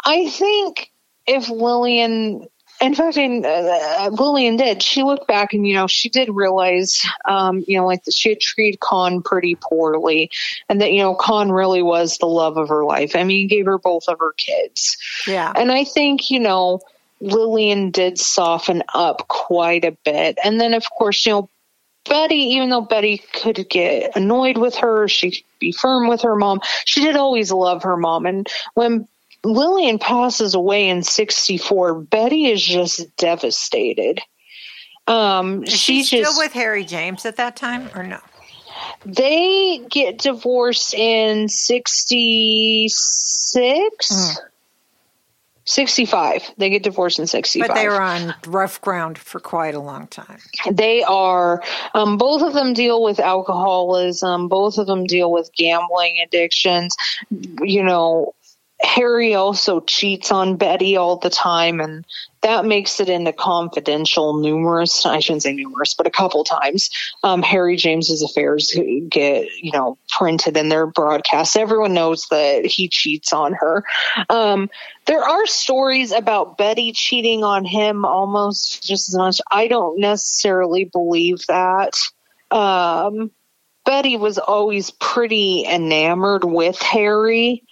[0.03, 0.91] I think
[1.26, 2.47] if Lillian
[2.82, 4.82] in fact, in, uh, Lillian did.
[4.82, 8.30] She looked back and, you know, she did realize, um, you know, like that she
[8.30, 10.30] had treated Con pretty poorly
[10.69, 13.15] and that, you know, Con really was the love of her life.
[13.15, 14.97] I mean, he gave her both of her kids.
[15.26, 15.51] Yeah.
[15.55, 16.82] And I think, you know,
[17.21, 20.38] Lillian did soften up quite a bit.
[20.43, 21.49] And then, of course, you know,
[22.07, 26.61] Betty, even though Betty could get annoyed with her, she'd be firm with her mom.
[26.86, 28.28] She did always love her mom.
[28.28, 29.07] And when
[29.46, 32.02] Lillian passes away in 64.
[32.02, 34.20] Betty is just devastated.
[35.08, 38.20] Um, is she still just, with Harry James at that time or no?
[39.06, 42.91] They get divorced in 66.
[44.12, 44.38] Mm.
[45.68, 46.52] 65.
[46.58, 47.68] They get divorced in 65.
[47.68, 50.38] But they are on rough ground for quite a long time.
[50.72, 51.64] They are.
[51.96, 54.48] Um, both of them deal with alcoholism.
[54.48, 56.96] Both of them deal with gambling addictions.
[57.62, 58.35] You know,
[58.82, 62.05] Harry also cheats on Betty all the time, and
[62.41, 65.05] that makes it into confidential numerous.
[65.05, 66.89] I shouldn't say numerous, but a couple times.
[67.23, 68.78] Um, Harry James's affairs
[69.09, 71.55] get you know printed in their broadcasts.
[71.55, 73.86] Everyone knows that he cheats on her.
[74.30, 74.69] Um,
[75.05, 79.41] there are stories about Betty cheating on him almost just as much.
[79.49, 81.97] I don't necessarily believe that.
[82.51, 83.32] Um,
[83.86, 87.63] Betty was always pretty enamored with Harry.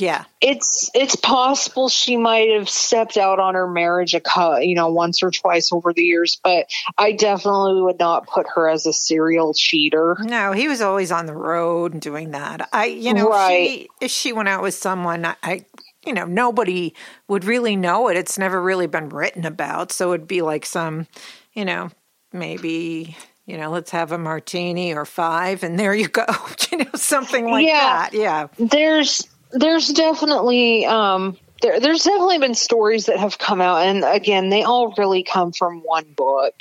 [0.00, 0.24] Yeah.
[0.40, 4.90] It's it's possible she might have stepped out on her marriage a cut, you know,
[4.90, 8.92] once or twice over the years, but I definitely would not put her as a
[8.92, 10.16] serial cheater.
[10.20, 12.68] No, he was always on the road and doing that.
[12.72, 13.68] I you know, right.
[13.68, 15.64] she, if she went out with someone, I
[16.06, 16.94] you know, nobody
[17.26, 18.16] would really know it.
[18.16, 21.06] It's never really been written about, so it'd be like some,
[21.52, 21.90] you know,
[22.32, 23.16] maybe
[23.48, 26.26] you know, let's have a martini or five, and there you go.
[26.70, 28.12] you know, something like yeah, that.
[28.12, 28.48] Yeah.
[28.58, 34.48] There's there's definitely um, there, there's definitely been stories that have come out, and again,
[34.48, 36.54] they all really come from one book.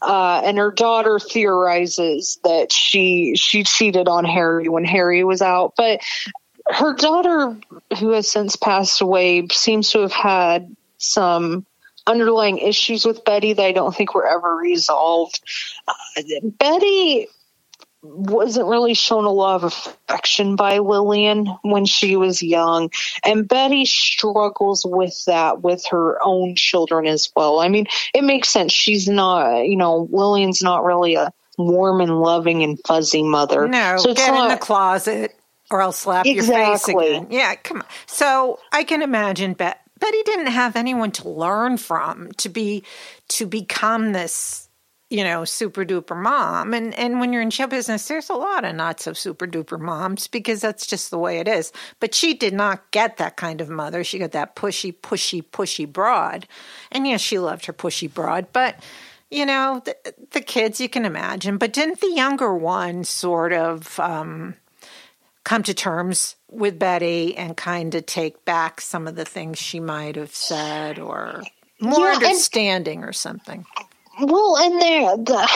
[0.00, 5.74] Uh, and her daughter theorizes that she she cheated on Harry when Harry was out,
[5.76, 6.00] but
[6.66, 7.56] her daughter,
[7.98, 11.64] who has since passed away, seems to have had some
[12.06, 15.40] underlying issues with Betty that I don't think were ever resolved.
[15.86, 17.26] Uh, Betty
[18.02, 22.90] wasn't really shown a lot of affection by Lillian when she was young.
[23.24, 27.60] And Betty struggles with that with her own children as well.
[27.60, 28.72] I mean, it makes sense.
[28.72, 33.66] She's not, you know, Lillian's not really a warm and loving and fuzzy mother.
[33.66, 35.34] No, so get not, in the closet
[35.70, 36.56] or I'll slap exactly.
[36.56, 37.26] your face again.
[37.30, 37.86] Yeah, come on.
[38.06, 42.84] So I can imagine Bet- Betty didn't have anyone to learn from to be
[43.28, 44.67] to become this
[45.10, 46.74] you know, super duper mom.
[46.74, 49.80] And and when you're in show business, there's a lot of not so super duper
[49.80, 51.72] moms because that's just the way it is.
[52.00, 54.04] But she did not get that kind of mother.
[54.04, 56.46] She got that pushy, pushy, pushy broad.
[56.92, 58.76] And yes, she loved her pushy broad, but
[59.30, 59.96] you know, the,
[60.30, 61.58] the kids you can imagine.
[61.58, 64.56] But didn't the younger one sort of um,
[65.44, 69.80] come to terms with Betty and kind of take back some of the things she
[69.80, 71.42] might have said or
[71.80, 73.66] more yeah, understanding or something?
[74.20, 75.48] Well, and there, the,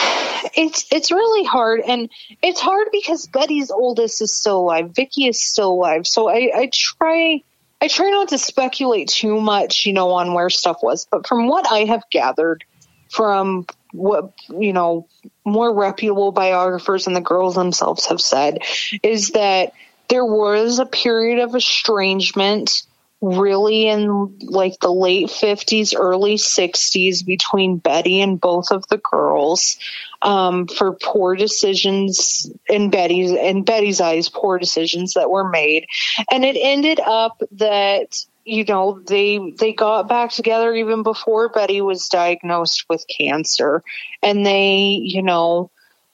[0.55, 2.09] it's it's really hard, and
[2.41, 6.07] it's hard because Betty's oldest is still alive, Vicky is still alive.
[6.07, 7.43] So I, I try
[7.81, 11.05] I try not to speculate too much, you know, on where stuff was.
[11.09, 12.63] But from what I have gathered
[13.09, 15.07] from what you know
[15.45, 18.59] more reputable biographers and the girls themselves have said,
[19.03, 19.73] is that
[20.07, 22.83] there was a period of estrangement
[23.23, 29.77] really in like the late 50s, early 60s between Betty and both of the girls
[30.21, 35.85] um, for poor decisions in Betty's in Betty's eyes, poor decisions that were made,
[36.31, 41.79] and it ended up that you know they they got back together even before Betty
[41.79, 43.83] was diagnosed with cancer,
[44.21, 45.71] and they you know.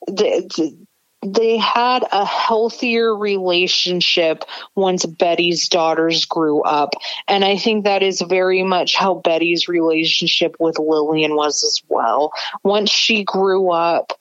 [0.08, 0.88] The, the,
[1.22, 4.46] they had a healthier relationship
[4.76, 6.94] once Betty's daughters grew up.
[7.28, 12.32] And I think that is very much how Betty's relationship with Lillian was as well.
[12.64, 14.14] Once she grew up,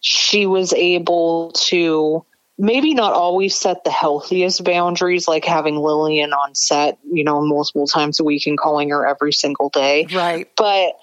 [0.00, 2.24] she was able to
[2.58, 7.86] maybe not always set the healthiest boundaries, like having Lillian on set, you know, multiple
[7.86, 10.06] times a week and calling her every single day.
[10.12, 10.50] Right.
[10.56, 10.94] But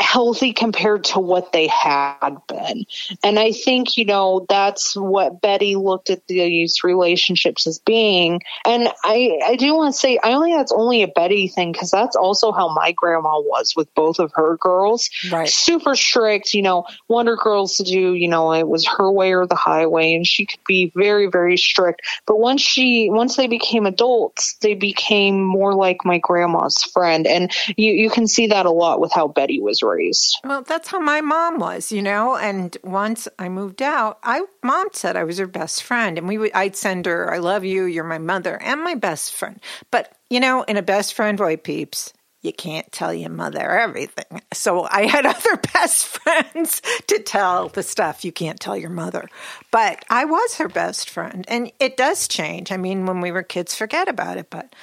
[0.00, 2.84] healthy compared to what they had been.
[3.22, 8.40] And I think, you know, that's what Betty looked at these relationships as being.
[8.66, 11.90] And I, I do want to say, I only that's only a Betty thing because
[11.90, 15.10] that's also how my grandma was with both of her girls.
[15.30, 15.48] Right.
[15.48, 19.46] Super strict, you know, Wonder Girls to do, you know, it was her way or
[19.46, 22.02] the highway, and she could be very, very strict.
[22.26, 27.26] But once she, once they became adults, they became more like my grandma's friend.
[27.26, 30.38] And you, you can see that a lot with how Betty was raised.
[30.44, 32.36] Well, that's how my mom was, you know.
[32.36, 36.38] And once I moved out, I mom said I was her best friend, and we
[36.38, 39.60] would I'd send her, "I love you, you're my mother and my best friend."
[39.90, 42.12] But you know, in a best friend way, peeps,
[42.42, 44.40] you can't tell your mother everything.
[44.52, 49.28] So I had other best friends to tell the stuff you can't tell your mother.
[49.70, 52.72] But I was her best friend, and it does change.
[52.72, 54.74] I mean, when we were kids, forget about it, but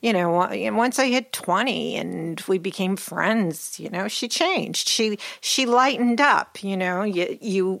[0.00, 4.88] you know, once I hit 20 and we became friends, you know, she changed.
[4.88, 7.80] She she lightened up, you know, you you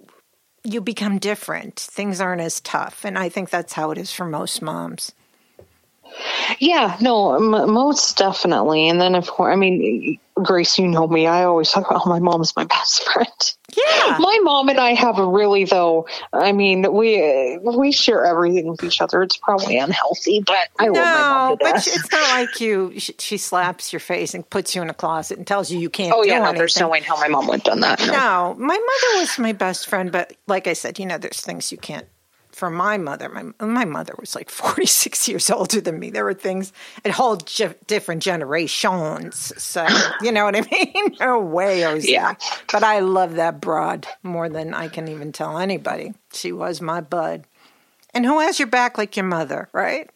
[0.64, 1.78] you become different.
[1.78, 5.12] Things aren't as tough, and I think that's how it is for most moms.
[6.58, 8.88] Yeah, no, m- most definitely.
[8.88, 11.26] And then, of course, I mean, Grace, you know me.
[11.26, 13.54] I always talk about how my mom's my best friend.
[13.74, 16.06] Yeah, my mom and I have a really though.
[16.32, 19.22] I mean, we we share everything with each other.
[19.22, 22.92] It's probably unhealthy, but I no, love my mom to but it's not like you.
[22.98, 25.88] She, she slaps your face and puts you in a closet and tells you you
[25.88, 26.12] can't.
[26.14, 26.58] Oh do yeah, no, anything.
[26.58, 28.00] there's no way in hell my mom would have done that.
[28.00, 28.12] No.
[28.12, 31.72] No, my mother was my best friend, but like I said, you know, there's things
[31.72, 32.06] you can't.
[32.56, 36.08] For my mother, my my mother was like 46 years older than me.
[36.08, 36.72] There were things
[37.04, 39.52] at whole ge- different generations.
[39.62, 39.86] So
[40.22, 41.16] you know what I mean?
[41.20, 42.12] No way, Ozzy.
[42.12, 42.34] Yeah.
[42.72, 46.14] But I love that broad more than I can even tell anybody.
[46.32, 47.44] She was my bud.
[48.14, 50.08] And who has your back like your mother, right?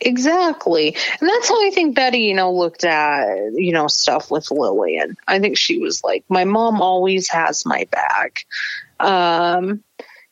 [0.00, 0.94] Exactly.
[1.20, 5.16] And that's how I think Betty, you know, looked at, you know, stuff with Lillian.
[5.26, 8.44] I think she was like, my mom always has my back.
[9.00, 9.82] Um,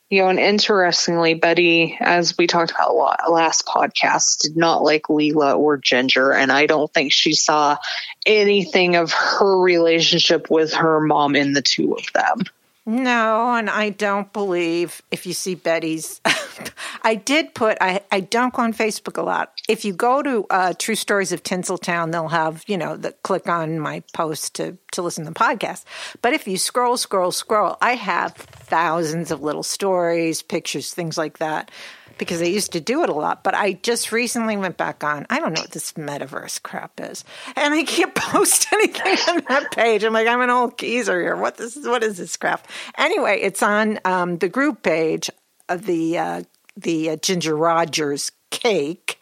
[0.09, 2.95] you know, and interestingly, Betty, as we talked about
[3.31, 6.31] last podcast, did not like Lela or Ginger.
[6.31, 7.77] And I don't think she saw
[8.25, 12.43] anything of her relationship with her mom in the two of them.
[12.87, 16.21] No, and I don't believe if you see Betty's.
[17.03, 19.53] I did put, I, I don't go on Facebook a lot.
[19.67, 23.49] If you go to uh, True Stories of Tinseltown, they'll have, you know, the click
[23.49, 25.83] on my post to, to listen to the podcast.
[26.21, 31.39] But if you scroll, scroll, scroll, I have thousands of little stories, pictures, things like
[31.39, 31.71] that
[32.17, 33.43] because I used to do it a lot.
[33.43, 35.25] But I just recently went back on.
[35.29, 37.23] I don't know what this metaverse crap is,
[37.55, 40.03] and I can't post anything on that page.
[40.03, 41.35] I'm like, I'm an old geezer here.
[41.35, 41.75] What this?
[41.75, 42.67] What is this crap?
[42.97, 45.29] Anyway, it's on um, the group page
[45.69, 46.43] of the uh,
[46.77, 49.19] the uh, Ginger Rogers cake.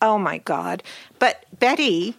[0.00, 0.82] Oh my god!
[1.18, 2.16] But Betty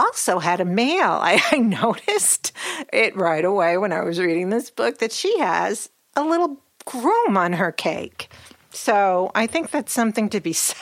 [0.00, 1.12] also had a male.
[1.22, 2.52] I, I noticed
[2.92, 7.36] it right away when I was reading this book that she has a little groom
[7.36, 8.28] on her cake.
[8.70, 10.76] So I think that's something to be said.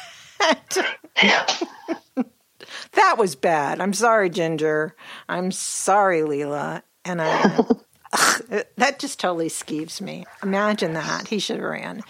[2.93, 3.81] that was bad.
[3.81, 4.95] I'm sorry, Ginger.
[5.29, 6.83] I'm sorry, Lela.
[7.05, 7.65] And I,
[8.13, 10.27] ugh, that just totally skeeves me.
[10.43, 11.29] Imagine that.
[11.29, 12.03] He should have ran.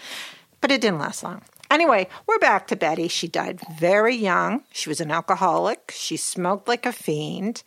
[0.61, 1.41] But it didn't last long.
[1.71, 3.07] Anyway, we're back to Betty.
[3.07, 4.63] She died very young.
[4.71, 5.93] She was an alcoholic.
[5.95, 7.63] She smoked like a fiend.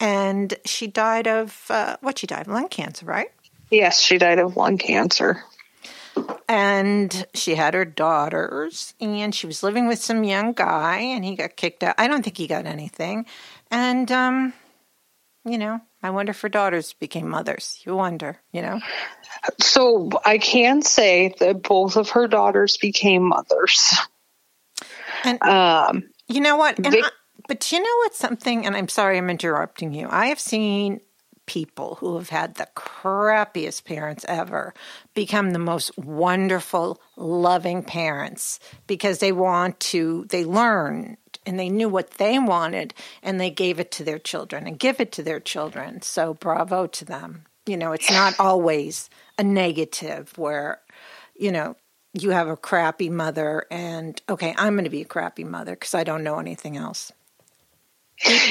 [0.00, 2.18] And she died of uh, what?
[2.18, 3.28] She died of lung cancer, right?
[3.70, 5.42] Yes, she died of lung cancer.
[6.48, 11.34] And she had her daughters and she was living with some young guy and he
[11.34, 11.94] got kicked out.
[11.98, 13.26] I don't think he got anything.
[13.70, 14.52] And um
[15.46, 17.80] you know i wonder if her daughters became mothers.
[17.84, 18.80] You wonder you know?
[19.60, 23.94] So I can say that both of her daughters became mothers.
[25.24, 26.78] and Um, you know what?
[26.78, 27.10] And Vic- I,
[27.48, 30.08] but you know what's something and i'm sorry i'm interrupting you.
[30.10, 31.00] I have seen
[31.46, 34.74] people who have had the crappiest parents ever
[35.14, 41.16] become the most wonderful, loving parents because they want to, they learned
[41.46, 45.00] and they knew what they wanted and they gave it to their children and give
[45.00, 46.02] it to their children.
[46.02, 47.44] So bravo to them.
[47.66, 50.80] You know, it's not always a negative where,
[51.34, 51.76] you know,
[52.12, 55.94] you have a crappy mother and okay, I'm going to be a crappy mother because
[55.94, 57.12] I don't know anything else.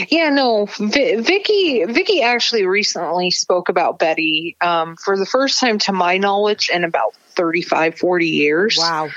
[0.09, 1.85] Yeah, no, v- Vicky.
[1.85, 6.83] Vicky actually recently spoke about Betty um, for the first time, to my knowledge, in
[6.83, 8.77] about 35, 40 years.
[8.77, 9.09] Wow.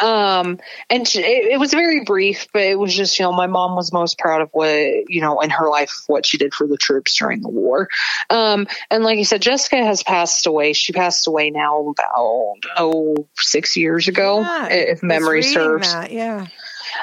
[0.00, 0.58] Um,
[0.90, 3.76] and she, it, it was very brief, but it was just, you know, my mom
[3.76, 4.68] was most proud of what,
[5.08, 7.88] you know, in her life, what she did for the troops during the war.
[8.28, 10.72] Um, and like you said, Jessica has passed away.
[10.72, 15.92] She passed away now about, oh, six years ago, Yeah, if memory serves.
[15.92, 16.46] that, Yeah.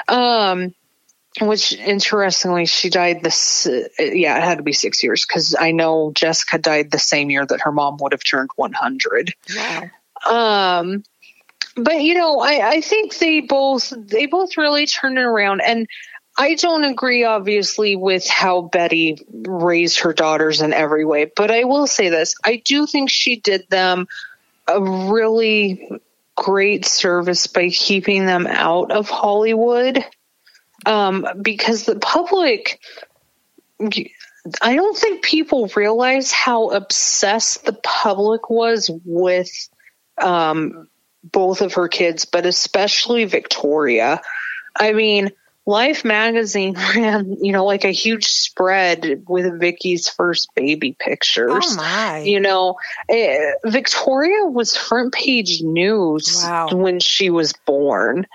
[0.08, 0.74] Um,
[1.40, 3.66] which interestingly, she died this,
[3.98, 7.46] yeah, it had to be six years because I know Jessica died the same year
[7.46, 9.34] that her mom would have turned 100.
[9.56, 9.90] Wow.
[10.28, 11.04] Um,
[11.76, 15.88] but you know, I, I think they both they both really turned it around, and
[16.36, 21.30] I don't agree, obviously, with how Betty raised her daughters in every way.
[21.34, 24.06] But I will say this: I do think she did them
[24.68, 26.00] a really
[26.36, 30.04] great service by keeping them out of Hollywood,
[30.86, 32.80] um, because the public.
[34.60, 39.68] I don't think people realize how obsessed the public was with
[40.20, 40.88] um,
[41.22, 44.20] both of her kids, but especially Victoria.
[44.76, 45.30] I mean,
[45.64, 51.52] Life magazine ran, you know, like a huge spread with Vicky's first baby pictures.
[51.54, 52.18] Oh my.
[52.20, 52.76] You know,
[53.08, 56.70] eh, Victoria was front page news Wow.
[56.72, 58.26] when she was born.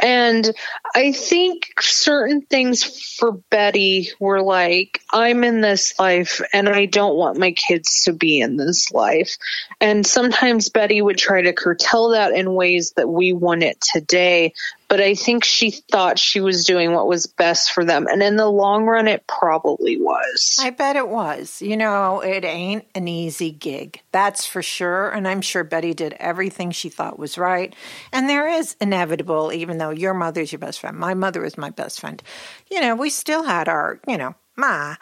[0.00, 0.48] And
[0.94, 2.84] I think certain things
[3.16, 8.12] for Betty were like, I'm in this life and I don't want my kids to
[8.12, 9.36] be in this life.
[9.80, 14.54] And sometimes Betty would try to curtail that in ways that we want it today.
[14.88, 18.06] But I think she thought she was doing what was best for them.
[18.06, 20.56] And in the long run, it probably was.
[20.60, 21.60] I bet it was.
[21.60, 24.00] You know, it ain't an easy gig.
[24.12, 25.10] That's for sure.
[25.10, 27.74] And I'm sure Betty did everything she thought was right.
[28.14, 31.68] And there is inevitable, even though your mother's your best friend, my mother is my
[31.68, 32.22] best friend.
[32.70, 34.94] You know, we still had our, you know, ma,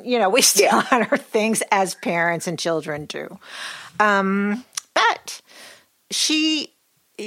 [0.00, 0.82] you know, we still Yeah.
[0.82, 3.36] had our things as parents and children do.
[3.98, 4.64] Um,
[4.94, 5.40] but
[6.12, 6.73] she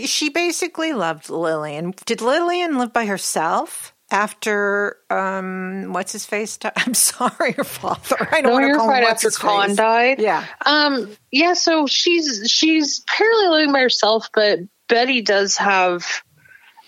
[0.06, 1.94] she basically loved Lillian.
[2.06, 6.58] Did Lillian live by herself after um what's his face?
[6.58, 8.28] di- I'm sorry, her father.
[8.32, 9.78] I don't No, want to you're call him after Con face.
[9.78, 10.20] died.
[10.20, 10.46] Yeah.
[10.66, 14.60] Um, yeah, so she's she's apparently living by herself, but
[14.90, 16.06] Betty does have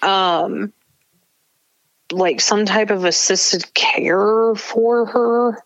[0.02, 0.72] um
[2.12, 5.64] like some type of assisted care for her.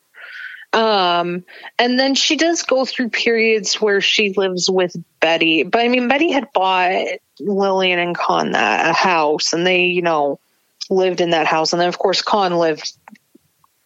[0.74, 1.46] Um,
[1.78, 5.64] and then she does go through periods where she lives with Betty.
[5.64, 7.06] But I mean, Betty had bought
[7.40, 10.40] Lillian and Con that a house, and they, you know,
[10.90, 11.74] lived in that house.
[11.74, 12.92] And then, of course, Con lived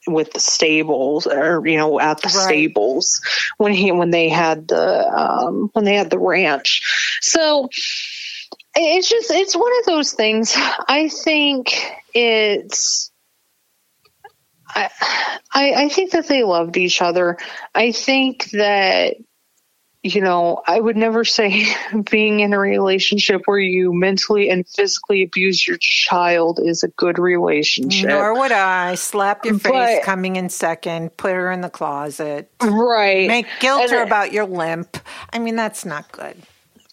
[0.07, 2.45] with the stables, or you know, at the Right.
[2.45, 3.19] stables
[3.57, 7.19] when he when they had the um, when they had the ranch.
[7.21, 7.69] So
[8.75, 10.53] it's just it's one of those things.
[10.55, 11.77] I think
[12.13, 13.11] it's.
[14.78, 14.89] I,
[15.53, 17.38] I I think that they loved each other.
[17.73, 19.15] I think that
[20.03, 21.65] you know, I would never say
[22.09, 27.19] being in a relationship where you mentally and physically abuse your child is a good
[27.19, 28.09] relationship.
[28.09, 32.49] Nor would I slap your face But- coming in second, put her in the closet,
[32.61, 33.28] right.
[33.28, 34.97] make guilt her about your limp.
[35.34, 36.36] I mean, that's not good.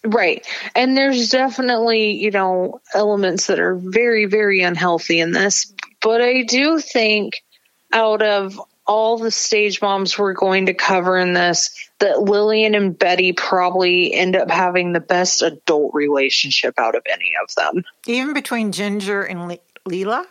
[0.03, 0.45] Right.
[0.75, 5.73] And there's definitely, you know, elements that are very, very unhealthy in this.
[6.01, 7.41] But I do think
[7.93, 12.97] out of all the stage moms we're going to cover in this, that Lillian and
[12.97, 17.83] Betty probably end up having the best adult relationship out of any of them.
[18.05, 20.27] Even between Ginger and Le- Lela.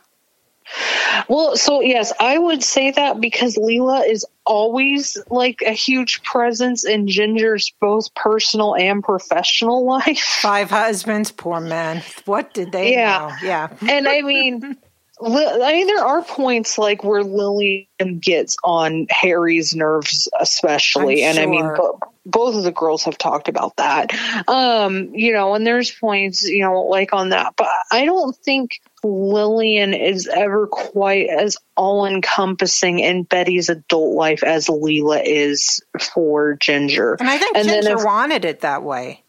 [1.29, 6.85] Well, so yes, I would say that because Lela is always like a huge presence
[6.85, 10.19] in Ginger's both personal and professional life.
[10.21, 12.03] Five husbands, poor man.
[12.25, 13.19] What did they Yeah.
[13.43, 13.47] know?
[13.47, 13.69] Yeah.
[13.89, 14.77] and I mean,
[15.27, 17.87] I mean, there are points like where Lillian
[18.21, 21.77] gets on Harry's nerves, especially, I'm and I mean, sure.
[21.77, 24.11] bo- both of the girls have talked about that.
[24.49, 28.81] Um, you know, and there's points, you know, like on that, but I don't think
[29.03, 35.81] Lillian is ever quite as all encompassing in Betty's adult life as Lela is
[36.15, 37.15] for Ginger.
[37.21, 39.23] And I think And Ginger if- wanted it that way.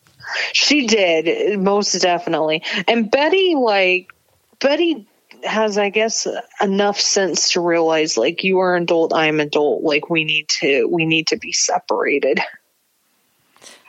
[0.53, 2.63] She did, most definitely.
[2.87, 4.11] And Betty, like,
[4.59, 5.07] Betty
[5.45, 6.27] has, I guess,
[6.61, 9.83] enough sense to realize, like, you are an adult, I'm adult.
[9.83, 12.39] Like, we need to, we need to be separated.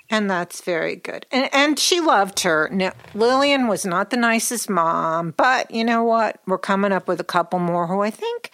[0.08, 1.26] And that's very good.
[1.32, 2.68] And and she loved her.
[2.70, 6.40] Now, Lillian was not the nicest mom, but you know what?
[6.46, 8.50] We're coming up with a couple more who I think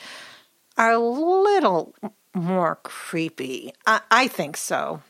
[0.78, 1.94] are a little
[2.34, 3.74] more creepy.
[3.86, 5.02] I, I think so.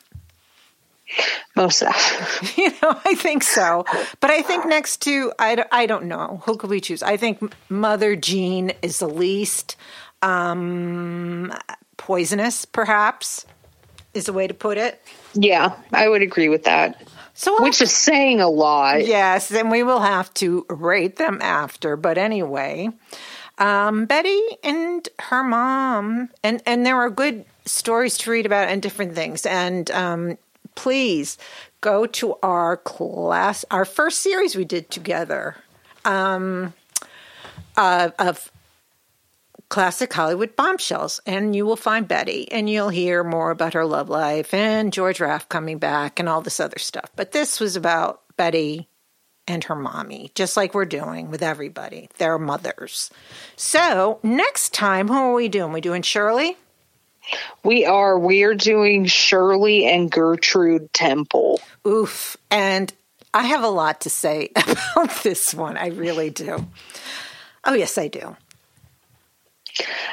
[1.57, 2.49] Most definitely.
[2.65, 3.85] You know, I think so.
[4.21, 6.43] But I think next to, I, don't- I don't know.
[6.47, 7.03] Who could we choose?
[7.03, 9.77] I think Mother Jean is the least.
[10.23, 11.53] um,
[11.97, 13.47] poisonous, perhaps,
[14.15, 15.01] is a way to put it.
[15.35, 17.03] Yeah, I would agree with that.
[17.35, 19.07] So Which is saying a lot.
[19.07, 21.97] Yes, and we will have to rate them after.
[21.97, 22.91] But anyway,
[23.59, 28.83] um, Betty and her mom, and and there are good stories to read about and
[28.83, 29.47] different things.
[29.47, 30.39] And um,
[30.75, 31.39] please
[31.81, 35.57] go to our class, our first series we did together
[36.05, 36.75] um,
[37.77, 38.51] uh, of
[39.69, 44.11] classic Hollywood bombshells, and you will find Betty, and you'll hear more about her love
[44.11, 47.11] life and George Raft coming back and all this other stuff.
[47.17, 48.89] But this was about Betty
[49.49, 53.11] and her mommy, just like we're doing with everybody, their mothers.
[53.57, 55.73] So next time, who are we doing?
[55.73, 56.57] We doing Shirley?
[57.65, 58.19] We are.
[58.19, 61.61] We are doing Shirley and Gertrude Temple.
[61.87, 62.37] Oof.
[62.51, 62.93] And
[63.35, 65.77] I have a lot to say about this one.
[65.77, 66.67] I really do.
[67.65, 68.37] Oh, yes, I do.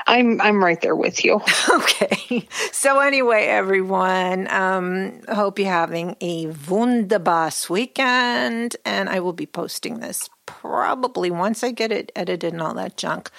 [0.07, 1.41] I'm I'm right there with you.
[1.69, 2.47] Okay.
[2.71, 9.99] So anyway, everyone, um, hope you're having a wunderbass weekend, and I will be posting
[9.99, 13.31] this probably once I get it edited and all that junk.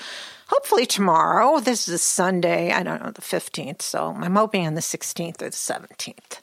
[0.51, 1.61] Hopefully tomorrow.
[1.61, 2.73] This is a Sunday.
[2.73, 6.41] I don't know the fifteenth, so I'm hoping on the sixteenth or the seventeenth.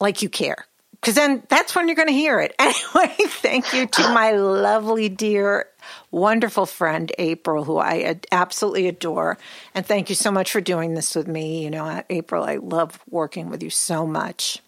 [0.00, 0.68] Like you care
[1.00, 2.54] because then that's when you're going to hear it.
[2.68, 5.66] Anyway, thank you to my lovely, dear,
[6.10, 9.38] wonderful friend, April, who I absolutely adore.
[9.74, 11.64] And thank you so much for doing this with me.
[11.64, 14.60] You know, April, I love working with you so much.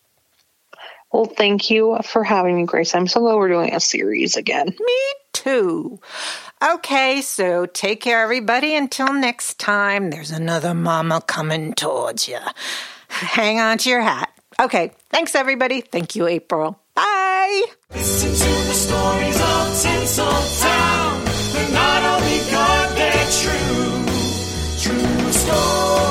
[1.12, 2.94] Well, thank you for having me, Grace.
[2.94, 4.66] I'm so glad we're doing a series again.
[4.66, 5.98] Me too.
[6.62, 8.74] Okay, so take care, everybody.
[8.74, 12.38] Until next time, there's another mama coming towards you.
[13.08, 14.30] Hang on to your hat.
[14.60, 15.80] Okay, thanks, everybody.
[15.80, 16.78] Thank you, April.
[16.94, 17.64] Bye.
[17.94, 21.52] Listen to the stories of Tinseltown.
[21.54, 24.04] They're not only good, they're true.
[24.82, 26.09] True stories.